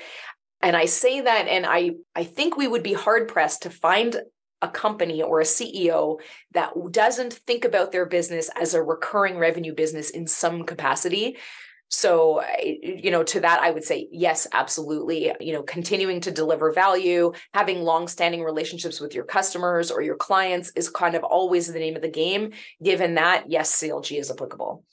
[0.61, 4.15] and I say that, and I, I think we would be hard pressed to find
[4.61, 6.19] a company or a CEO
[6.53, 11.37] that doesn't think about their business as a recurring revenue business in some capacity.
[11.89, 15.31] So, you know, to that, I would say yes, absolutely.
[15.39, 20.71] You know, continuing to deliver value, having long-standing relationships with your customers or your clients
[20.75, 22.51] is kind of always the name of the game.
[22.83, 24.83] Given that, yes, CLG is applicable.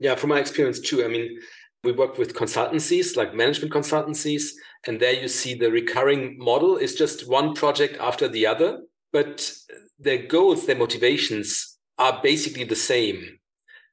[0.00, 1.04] Yeah, from my experience too.
[1.04, 1.38] I mean,
[1.82, 4.50] we work with consultancies like management consultancies,
[4.86, 8.80] and there you see the recurring model is just one project after the other,
[9.12, 9.52] but
[9.98, 13.38] their goals, their motivations are basically the same.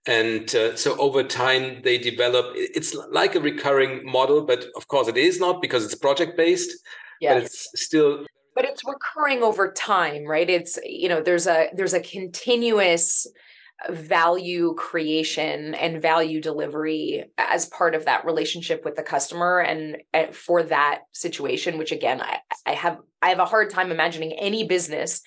[0.06, 5.08] And uh, so over time, they develop, it's like a recurring model, but of course
[5.08, 6.72] it is not because it's project based,
[7.20, 7.34] yes.
[7.34, 8.26] but it's still
[8.56, 13.28] but it's recurring over time right it's you know there's a there's a continuous
[13.90, 20.36] value creation and value delivery as part of that relationship with the customer and, and
[20.36, 24.68] for that situation which again I, I have i have a hard time imagining any
[24.68, 25.22] business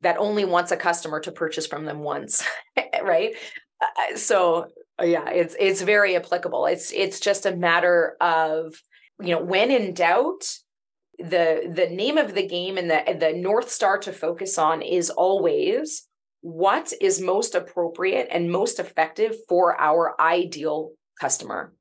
[0.00, 2.44] that only wants a customer to purchase from them once
[3.02, 3.34] right
[3.80, 4.66] uh, uh so
[5.00, 6.66] uh, yeah, it's it's very applicable.
[6.66, 8.74] It's it's just a matter of
[9.20, 10.48] you know when in doubt,
[11.18, 15.10] the the name of the game and the the north star to focus on is
[15.10, 16.06] always
[16.40, 21.72] what is most appropriate and most effective for our ideal customer.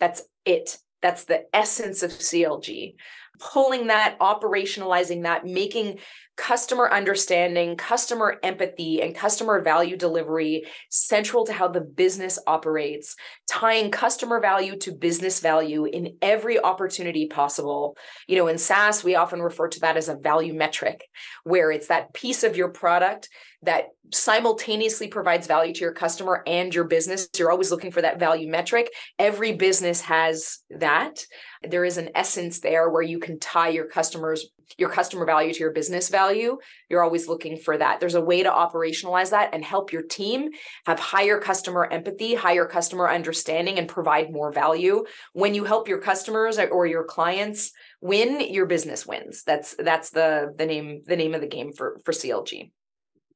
[0.00, 0.78] That's it.
[1.00, 2.94] That's the essence of CLG.
[3.40, 5.98] Pulling that, operationalizing that, making
[6.36, 13.16] customer understanding, customer empathy, and customer value delivery central to how the business operates,
[13.50, 17.96] tying customer value to business value in every opportunity possible.
[18.26, 21.04] You know, in SaaS, we often refer to that as a value metric,
[21.44, 23.28] where it's that piece of your product
[23.62, 27.28] that simultaneously provides value to your customer and your business.
[27.38, 28.90] You're always looking for that value metric.
[29.18, 31.24] Every business has that.
[31.62, 35.60] There is an essence there where you can tie your customers your customer value to
[35.60, 36.58] your business value.
[36.88, 38.00] You're always looking for that.
[38.00, 40.50] There's a way to operationalize that and help your team
[40.86, 45.04] have higher customer empathy, higher customer understanding and provide more value.
[45.32, 49.42] When you help your customers or your clients win, your business wins.
[49.44, 52.70] That's that's the the name the name of the game for for CLG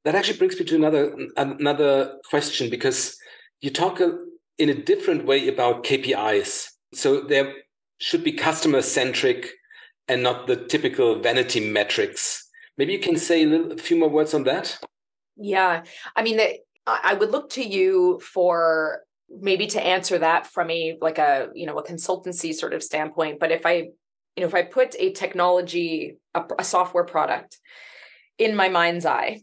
[0.05, 3.16] that actually brings me to another another question because
[3.61, 4.01] you talk
[4.59, 6.68] in a different way about KPIs.
[6.95, 7.53] So there
[7.99, 9.51] should be customer centric
[10.09, 12.49] and not the typical vanity metrics.
[12.79, 14.79] Maybe you can say a, little, a few more words on that.
[15.37, 15.83] Yeah,
[16.15, 16.41] I mean,
[16.87, 21.67] I would look to you for maybe to answer that from a like a you
[21.67, 23.41] know a consultancy sort of standpoint.
[23.41, 23.75] But if I
[24.37, 27.59] you know if I put a technology a, a software product
[28.39, 29.41] in my mind's eye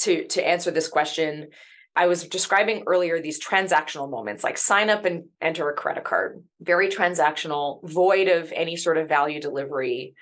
[0.00, 1.48] to to answer this question
[1.94, 6.42] I was describing earlier these transactional moments like sign up and enter a credit card,
[6.60, 10.14] very transactional, void of any sort of value delivery.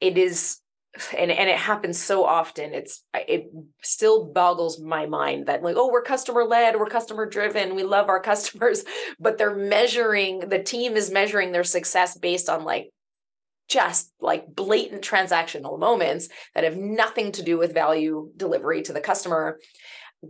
[0.00, 0.60] It is
[1.16, 3.50] and and it happens so often it's it
[3.82, 8.08] still boggles my mind that like oh we're customer led we're customer driven we love
[8.08, 8.84] our customers
[9.18, 12.90] but they're measuring the team is measuring their success based on like
[13.68, 19.00] just like blatant transactional moments that have nothing to do with value delivery to the
[19.00, 19.58] customer.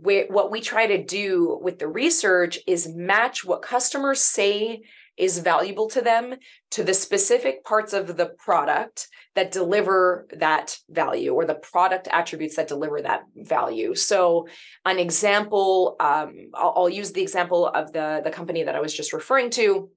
[0.01, 4.83] What we try to do with the research is match what customers say
[5.17, 6.35] is valuable to them
[6.71, 12.57] to the specific parts of the product that deliver that value or the product attributes
[12.57, 13.95] that deliver that value.
[13.95, 14.47] So
[14.83, 18.93] an example um, I'll, I'll, use the example of the, the company that i was
[18.93, 19.89] just referring to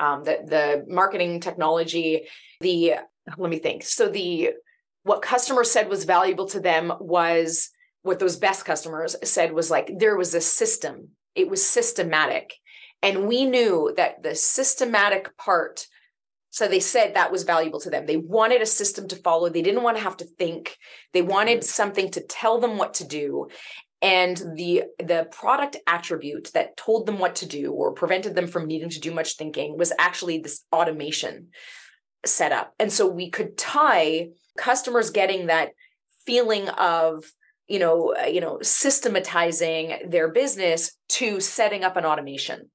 [0.00, 2.26] um, the, the marketing technology
[2.60, 2.94] the
[3.36, 3.84] let me think.
[3.84, 4.50] So the
[5.02, 7.70] what customers said was valuable to them was
[8.02, 11.10] what those best customers said was like there was a system.
[11.34, 12.54] It was systematic.
[13.02, 15.86] And we knew that the systematic part
[16.52, 18.06] so they said that was valuable to them.
[18.06, 19.48] They wanted a system to follow.
[19.48, 20.76] They didn't want to have to think.
[21.12, 23.48] They wanted something to tell them what to do.
[24.02, 28.66] And the the product attribute that told them what to do or prevented them from
[28.66, 31.48] needing to do much thinking was actually this automation
[32.26, 32.74] setup.
[32.80, 35.70] And so we could tie customers getting that
[36.26, 37.24] feeling of
[37.70, 42.70] you know uh, you know systematizing their business to setting up an automation.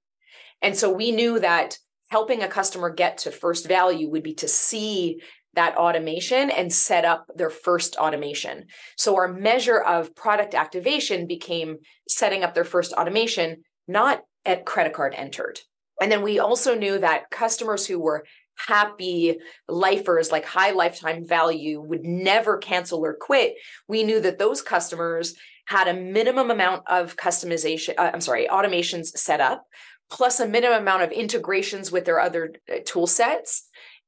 [0.62, 1.78] And so we knew that
[2.10, 5.22] helping a customer get to first value would be to see
[5.54, 8.66] that automation and set up their first automation.
[8.98, 11.78] So our measure of product activation became
[12.08, 15.60] setting up their first automation not at credit card entered.
[16.02, 18.26] And then we also knew that customers who were
[18.56, 19.38] happy
[19.68, 23.56] lifers like high lifetime value would never cancel or quit.
[23.88, 25.36] We knew that those customers
[25.66, 29.66] had a minimum amount of customization uh, i'm sorry automations set up
[30.10, 33.65] plus a minimum amount of integrations with their other uh, tool sets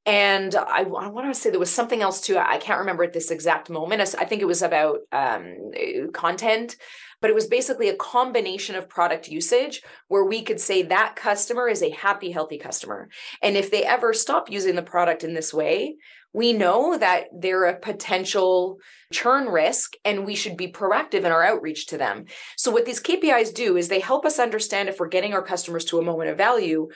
[0.08, 2.38] and I, I want to say there was something else too.
[2.38, 4.00] I can't remember at this exact moment.
[4.00, 5.70] I think it was about um,
[6.14, 6.76] content,
[7.20, 11.68] but it was basically a combination of product usage where we could say that customer
[11.68, 13.10] is a happy, healthy customer.
[13.42, 15.96] And if they ever stop using the product in this way,
[16.32, 18.78] we know that they're a potential
[19.12, 22.26] churn risk and we should be proactive in our outreach to them.
[22.56, 25.86] So, what these KPIs do is they help us understand if we're getting our customers
[25.86, 26.88] to a moment of value,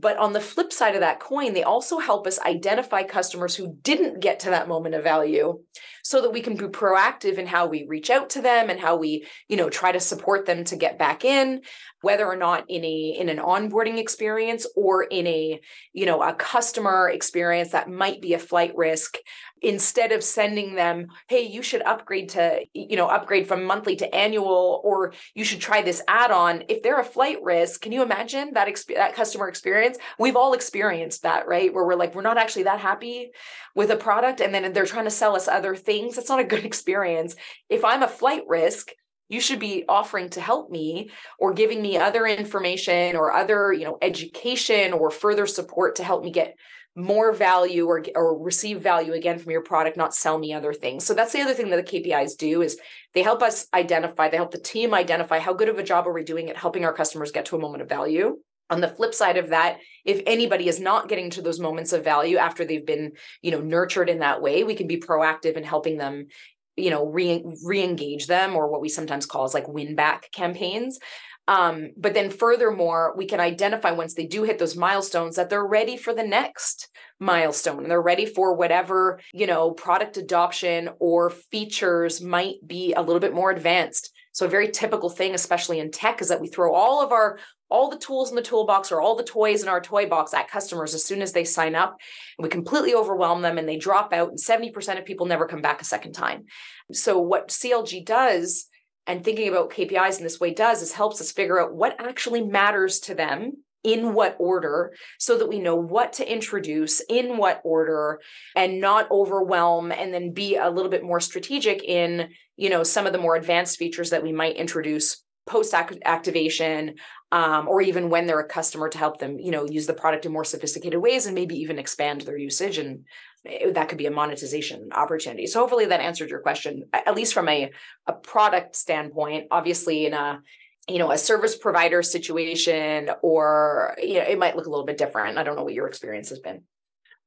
[0.00, 3.76] but on the flip side of that coin, they also help us identify customers who
[3.82, 5.60] didn't get to that moment of value
[6.02, 8.96] so that we can be proactive in how we reach out to them and how
[8.96, 11.62] we, you know, try to support them to get back in,
[12.00, 15.60] whether or not in a in an onboarding experience or in a,
[15.92, 19.18] you know, a customer experience that might be a flight risk
[19.64, 24.14] instead of sending them hey you should upgrade to you know upgrade from monthly to
[24.14, 26.64] annual or you should try this add-on.
[26.68, 29.98] If they're a flight risk can you imagine that exp- that customer experience?
[30.18, 31.72] We've all experienced that right?
[31.72, 33.30] Where we're like we're not actually that happy
[33.74, 36.16] with a product and then they're trying to sell us other things.
[36.16, 37.34] That's not a good experience.
[37.68, 38.90] If i'm a flight risk
[39.28, 43.84] you should be offering to help me or giving me other information or other you
[43.84, 46.56] know education or further support to help me get
[46.96, 51.04] more value or, or receive value again from your product not sell me other things.
[51.04, 52.78] So that's the other thing that the kpis do is
[53.14, 56.12] they help us identify they help the team identify how good of a job are
[56.12, 58.38] we doing at helping our customers get to a moment of value.
[58.70, 62.04] On the flip side of that if anybody is not getting to those moments of
[62.04, 65.64] value after they've been you know nurtured in that way we can be proactive in
[65.64, 66.28] helping them
[66.76, 70.98] you know re re-engage them or what we sometimes call as like win back campaigns
[71.46, 75.66] um, but then furthermore we can identify once they do hit those milestones that they're
[75.66, 76.88] ready for the next
[77.20, 83.02] milestone and they're ready for whatever you know product adoption or features might be a
[83.02, 86.48] little bit more advanced so a very typical thing especially in tech is that we
[86.48, 87.38] throw all of our
[87.74, 90.48] all the tools in the toolbox or all the toys in our toy box at
[90.48, 91.96] customers as soon as they sign up.
[92.38, 95.60] And we completely overwhelm them and they drop out, and 70% of people never come
[95.60, 96.44] back a second time.
[96.92, 98.68] So, what CLG does
[99.06, 102.42] and thinking about KPIs in this way does is helps us figure out what actually
[102.42, 103.52] matters to them
[103.84, 108.18] in what order so that we know what to introduce in what order
[108.56, 113.06] and not overwhelm and then be a little bit more strategic in you know some
[113.06, 116.94] of the more advanced features that we might introduce post activation
[117.30, 120.24] um, or even when they're a customer to help them you know use the product
[120.24, 123.04] in more sophisticated ways and maybe even expand their usage and
[123.46, 125.46] Eh, that could be a monetization opportunity.
[125.46, 127.70] So hopefully that answered your question at least from a,
[128.06, 129.48] a product standpoint.
[129.50, 130.40] Obviously in a
[130.88, 134.98] you know a service provider situation or you know it might look a little bit
[134.98, 135.38] different.
[135.38, 136.62] I don't know what your experience has been.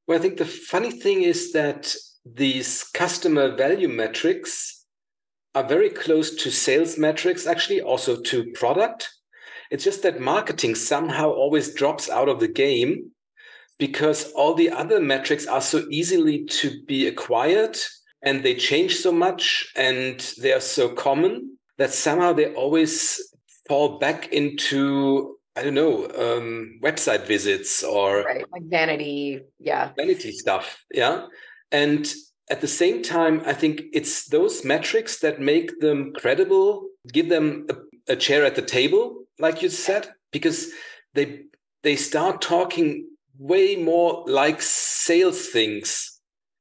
[0.07, 1.93] Well i think the funny thing is that
[2.25, 4.85] these customer value metrics
[5.55, 9.09] are very close to sales metrics actually also to product.
[9.71, 13.11] It's just that marketing somehow always drops out of the game
[13.77, 17.77] because all the other metrics are so easily to be acquired
[18.23, 23.21] and they change so much and they are so common that somehow they always
[23.67, 28.45] fall back into I don't know um, website visits or right.
[28.51, 31.25] like vanity, yeah, vanity stuff, yeah.
[31.71, 32.07] And
[32.51, 37.65] at the same time, I think it's those metrics that make them credible, give them
[37.69, 40.71] a, a chair at the table, like you said, because
[41.15, 41.45] they
[41.81, 43.07] they start talking
[43.39, 46.19] way more like sales things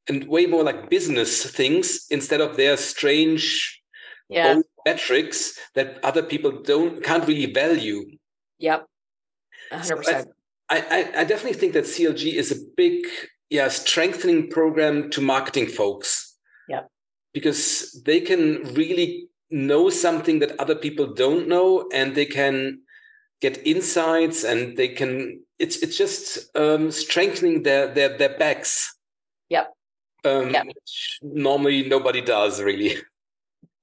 [0.09, 3.83] and way more like business things instead of their strange
[4.29, 4.61] yeah.
[4.85, 8.05] metrics that other people don't can't really value.
[8.59, 8.87] Yep.
[9.72, 10.05] 100%.
[10.05, 10.24] So
[10.68, 13.07] I, I, I definitely think that CLG is a big
[13.51, 16.37] yeah strengthening program to marketing folks.
[16.68, 16.83] Yeah.
[17.33, 22.81] Because they can really know something that other people don't know and they can
[23.41, 28.95] get insights and they can it's it's just um, strengthening their their their backs.
[29.49, 29.73] Yep.
[30.25, 30.67] Um yep.
[31.23, 32.97] normally nobody does really.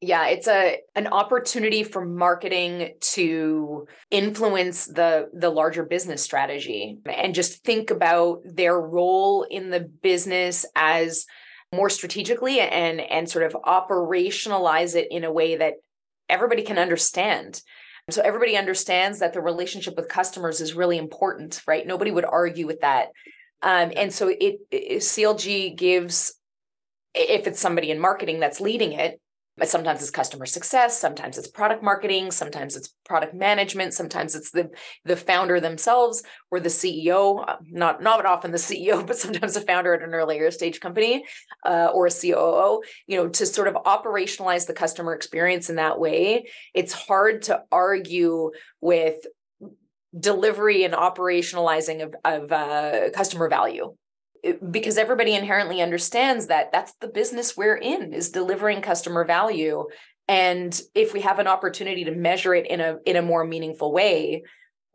[0.01, 6.97] Yeah it's a an opportunity for marketing to influence the the larger business strategy.
[7.05, 11.25] And just think about their role in the business as
[11.73, 15.75] more strategically and and sort of operationalize it in a way that
[16.29, 17.61] everybody can understand
[18.09, 21.87] so everybody understands that the relationship with customers is really important right?
[21.87, 23.09] Nobody would argue with that.
[23.61, 26.33] Um, and so it, it clg gives
[27.15, 29.21] if it's somebody in marketing that's leading it
[29.57, 34.51] but sometimes it's customer success sometimes it's product marketing sometimes it's product management sometimes it's
[34.51, 34.69] the
[35.05, 39.61] the founder themselves or the ceo uh, not not often the ceo but sometimes a
[39.61, 41.23] founder at an earlier stage company
[41.65, 45.99] uh, or a coo you know to sort of operationalize the customer experience in that
[45.99, 46.47] way.
[46.73, 48.51] It's hard to argue
[48.81, 49.25] with
[50.17, 53.95] delivery and operationalizing of, of uh, customer value
[54.71, 59.85] because everybody inherently understands that that's the business we're in is delivering customer value.
[60.27, 63.91] And if we have an opportunity to measure it in a in a more meaningful
[63.91, 64.43] way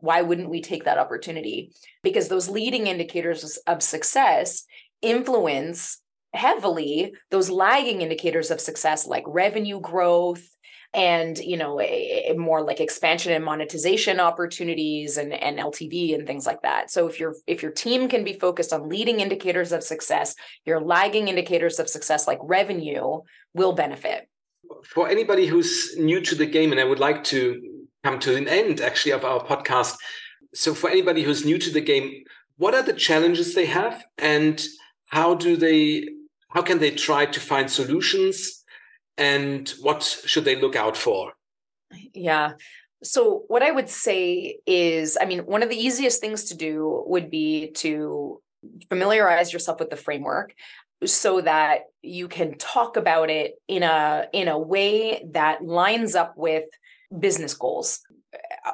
[0.01, 1.73] why wouldn't we take that opportunity?
[2.03, 4.63] Because those leading indicators of success
[5.01, 6.01] influence
[6.33, 10.47] heavily those lagging indicators of success like revenue growth
[10.93, 16.25] and you know a, a more like expansion and monetization opportunities and, and ltv and
[16.25, 16.89] things like that.
[16.89, 20.35] So if your if your team can be focused on leading indicators of success
[20.65, 23.21] your lagging indicators of success like revenue
[23.53, 24.27] will benefit.
[24.83, 27.61] For anybody who's new to the game and i would like to
[28.03, 29.95] come to an end actually of our podcast.
[30.55, 32.23] So for anybody who's new to the game
[32.57, 34.65] what are the challenges they have and
[35.09, 36.09] how do they
[36.49, 38.58] how can they try to find solutions
[39.19, 41.33] and what should they look out for?
[42.13, 42.53] Yeah.
[43.03, 47.03] So, what I would say is, I mean, one of the easiest things to do
[47.07, 48.41] would be to
[48.89, 50.53] familiarize yourself with the framework.
[51.05, 56.33] so that you can talk about it in a in a way that lines up
[56.35, 56.65] with
[57.17, 58.01] business goals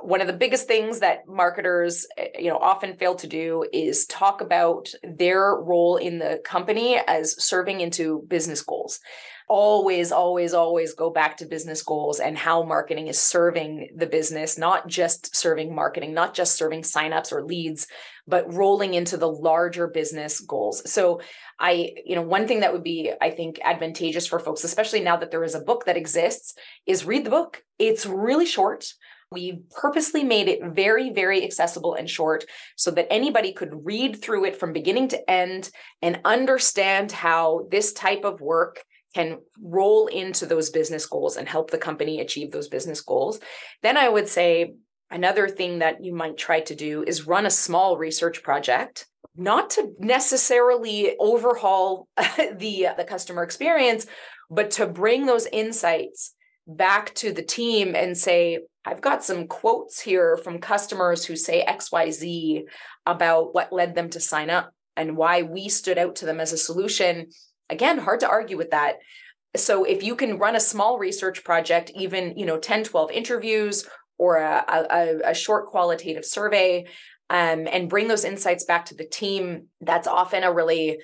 [0.01, 4.05] one of the biggest things that marketers eh, you know often fail to do is
[4.05, 8.99] talk about their role in the company as serving into business goals.
[9.47, 14.57] Always always always go back to business goals and how marketing is serving the business
[14.57, 17.87] not just serving marketing not just serving signups or leads
[18.27, 20.89] but rolling into the larger business goals.
[20.91, 21.21] So
[21.59, 25.15] i you know one thing that would be i think advantageous for folks especially now
[25.15, 26.55] that there is a book that exists
[26.87, 27.63] is read the book.
[27.77, 28.93] It's really short
[29.31, 32.45] we purposely made it very, very accessible and short
[32.75, 35.69] so that anybody could read through it from beginning to end
[36.01, 41.71] and understand how this type of work can roll into those business goals and help
[41.71, 43.39] the company achieve those business goals.
[43.81, 44.73] Then I would say
[45.09, 49.05] another thing that you might try to do is run a small research project
[49.37, 52.07] not to necessarily overhaul
[52.57, 54.05] the uh, the customer experience
[54.49, 56.33] but to bring those insights
[56.67, 61.65] back to the team and say I've got some quotes here from customers who say
[61.67, 62.63] XYZ
[63.05, 66.53] about what led them to sign up and why we stood out to them as
[66.53, 67.27] a solution.
[67.69, 68.97] Again, hard to argue with that.
[69.55, 73.87] So if you can run a small research project, even, you know, 10, 12 interviews
[74.17, 76.85] or a, a, a short qualitative survey,
[77.29, 80.99] um, and bring those insights back to the team, that's often a really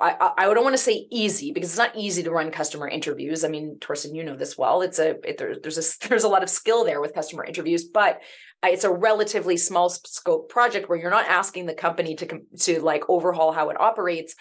[0.00, 3.44] I, I don't want to say easy because it's not easy to run customer interviews.
[3.44, 4.82] I mean, Torsten, you know this well.
[4.82, 7.84] It's a it, there, there's a there's a lot of skill there with customer interviews,
[7.84, 8.20] but
[8.62, 13.04] it's a relatively small scope project where you're not asking the company to to like
[13.08, 14.34] overhaul how it operates,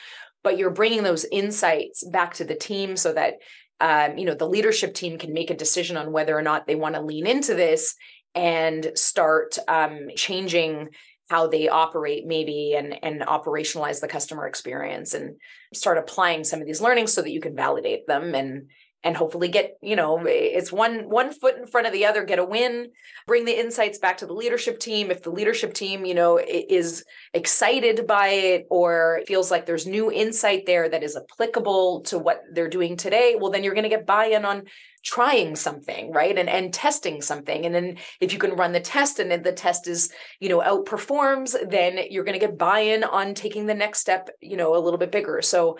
[0.43, 3.35] but you're bringing those insights back to the team so that
[3.79, 6.75] um, you know the leadership team can make a decision on whether or not they
[6.75, 7.95] want to lean into this
[8.35, 10.89] and start um, changing
[11.29, 15.35] how they operate maybe and and operationalize the customer experience and
[15.73, 18.67] start applying some of these learnings so that you can validate them and
[19.03, 22.23] and hopefully get you know eh, it's one one foot in front of the other
[22.23, 22.89] get a win
[23.25, 25.11] bring the insights back to the leadership team.
[25.11, 30.11] If the leadership team you know is excited by it or feels like there's new
[30.11, 33.89] insight there that is applicable to what they're doing today well then you're going to
[33.89, 34.63] get buy-in on
[35.03, 36.37] trying something right?
[36.37, 37.65] And and testing something.
[37.65, 40.59] And then if you can run the test and then the test is you know
[40.59, 44.83] outperforms then you're going to get buy-in on taking the next step you know a
[44.83, 45.41] little bit bigger.
[45.41, 45.77] So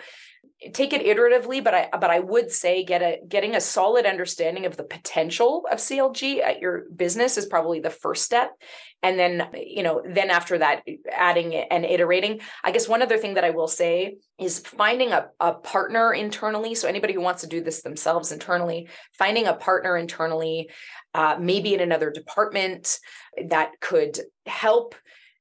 [0.72, 4.66] take it iteratively but i but i would say get a getting a solid understanding
[4.66, 8.50] of the potential of clg at your business is probably the first step.
[9.02, 10.82] And then you know then after that
[11.12, 12.40] adding and iterating.
[12.64, 16.74] I guess one other thing that i will say is finding a, a partner internally.
[16.74, 20.70] So anybody who wants to do this themselves internally finding a partner internally
[21.14, 22.98] uh, maybe in another department
[23.48, 24.94] that could help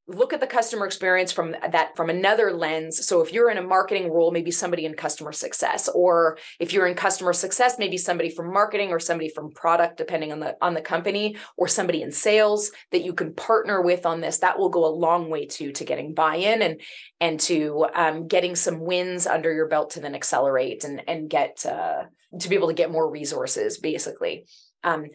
[0.08, 3.06] look at the customer experience from that from another lens.
[3.06, 6.88] So if you're in a marketing role maybe somebody in customer success or if you're
[6.88, 10.74] in customer success maybe somebody from marketing or somebody from product depending on the on
[10.74, 14.70] the company or somebody in sales that you can partner with on this that will
[14.70, 16.82] go a long way to to getting buy-in and
[17.20, 21.66] and to um, getting some wins under your belt to then accelerate and and get
[21.66, 22.04] uh,
[22.40, 24.46] to be able to get more resources basically.
[24.84, 25.08] Um,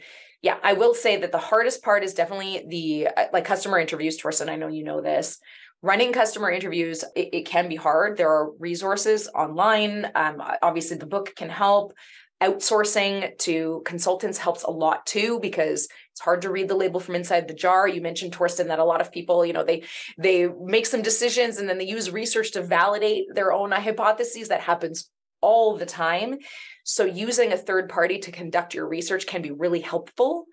[0.43, 4.21] yeah, I will say that the hardest part is definitely the uh, like customer interviews.
[4.21, 5.39] Torsten, I know you know this.
[5.83, 8.17] Running customer interviews, it, it can be hard.
[8.17, 10.11] There are resources online.
[10.15, 11.95] Um, obviously, the book can help.
[12.41, 17.15] Outsourcing to consultants helps a lot too because it's hard to read the label from
[17.15, 17.87] inside the jar.
[17.87, 19.85] You mentioned Torsten that a lot of people, you know, they
[20.19, 24.49] they make some decisions and then they use research to validate their own hypotheses.
[24.49, 25.09] That happens
[25.41, 26.39] all the time.
[26.85, 30.47] So using a third party to conduct your research can be really helpful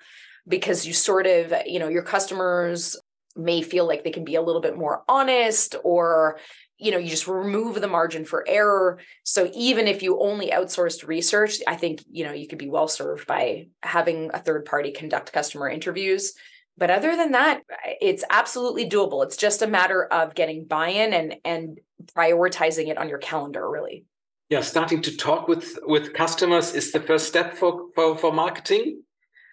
[0.48, 2.96] because you sort of, you know, your customers
[3.36, 6.40] may feel like they can be a little bit more honest or
[6.78, 9.00] you know you just remove the margin for error.
[9.24, 12.88] So even if you only outsourced research i think you know you could be well
[12.88, 16.34] served by having a third party conduct customer interviews.
[16.78, 17.62] But other than that
[18.02, 19.24] it's absolutely doable.
[19.26, 21.80] It's just a matter of getting buy-in and and
[22.16, 24.06] prioritizing it on your calendar really
[24.50, 29.02] yeah starting to talk with with customers is the first step for for, for marketing.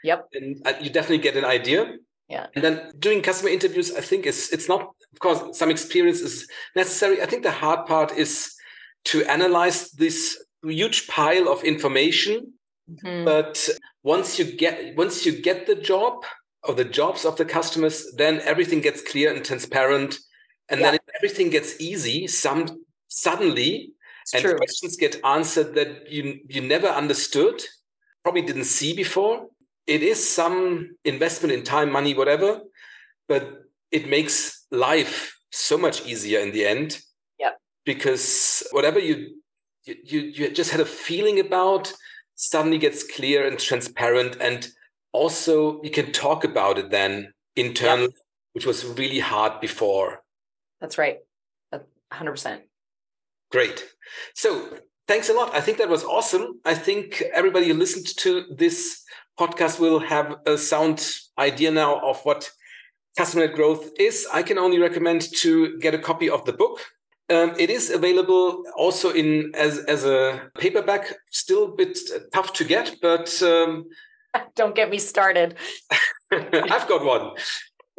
[0.04, 0.28] Yep.
[0.34, 1.96] And uh, you definitely get an idea.
[2.28, 2.46] Yeah.
[2.54, 4.80] And then doing customer interviews i think it's it's not
[5.12, 7.22] of course some experience is necessary.
[7.22, 8.52] I think the hard part is
[9.06, 12.52] to analyze this huge pile of information.
[12.88, 13.24] Mm-hmm.
[13.24, 13.68] but
[14.04, 16.24] once you get once you get the job
[16.62, 20.18] or the jobs of the customers then everything gets clear and transparent.
[20.68, 20.92] And yeah.
[20.92, 23.92] then everything gets easy some suddenly
[24.26, 24.56] it's and true.
[24.56, 27.62] questions get answered that you you never understood,
[28.24, 29.46] probably didn't see before.
[29.86, 32.60] It is some investment in time, money, whatever,
[33.28, 33.62] but
[33.92, 37.00] it makes life so much easier in the end.
[37.38, 37.60] Yep.
[37.84, 39.36] Because whatever you
[39.84, 41.92] you, you, just had a feeling about
[42.34, 44.68] suddenly gets clear and transparent and
[45.12, 48.12] also you can talk about it then internally
[48.52, 50.22] which was really hard before
[50.80, 51.18] that's right
[52.12, 52.60] 100%
[53.56, 53.78] great
[54.34, 54.48] so
[55.08, 58.30] thanks a lot i think that was awesome i think everybody who listened to
[58.62, 59.02] this
[59.40, 60.98] podcast will have a sound
[61.38, 62.50] idea now of what
[63.16, 66.80] customer growth is i can only recommend to get a copy of the book
[67.28, 71.12] um, it is available also in as as a paperback.
[71.30, 71.98] Still a bit
[72.32, 73.86] tough to get, but um,
[74.54, 75.56] don't get me started.
[76.32, 77.32] I've got one.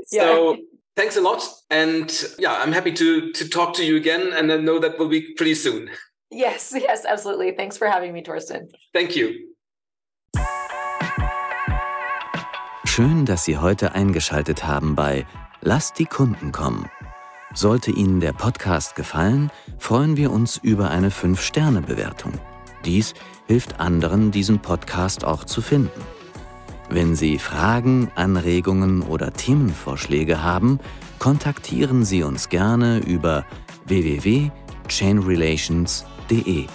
[0.05, 0.61] So yeah.
[0.97, 4.57] Thanks a lot, and yeah, I'm happy to to talk to you again, and I
[4.57, 5.89] know that will be pretty soon.
[6.29, 7.53] Yes, yes, absolutely.
[7.55, 8.67] Thanks for having me, Torsten.
[8.93, 9.53] Thank you.
[12.85, 15.25] Schön, dass Sie heute eingeschaltet haben bei
[15.61, 16.89] Lass die Kunden kommen
[17.57, 22.33] Sollte Ihnen der Podcast gefallen, freuen wir uns über eine 5-Sterne-Bewertung.
[22.85, 23.15] Dies
[23.47, 26.16] hilft anderen, diesen Podcast auch zu finden.
[26.89, 30.79] Wenn Sie Fragen, Anregungen oder Themenvorschläge haben,
[31.19, 33.43] kontaktieren Sie uns gerne über
[33.85, 36.67] www.chainrelations.de.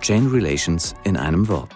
[0.00, 1.74] Chain Relations in einem Wort.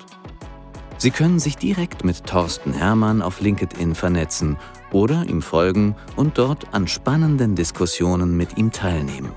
[0.96, 4.56] Sie können sich direkt mit Thorsten Hermann auf LinkedIn vernetzen
[4.92, 9.32] oder ihm folgen und dort an spannenden Diskussionen mit ihm teilnehmen.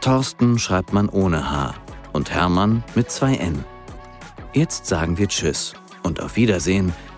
[0.00, 1.74] Thorsten schreibt man ohne H
[2.12, 3.64] und Hermann mit zwei N.
[4.52, 6.92] Jetzt sagen wir Tschüss und auf Wiedersehen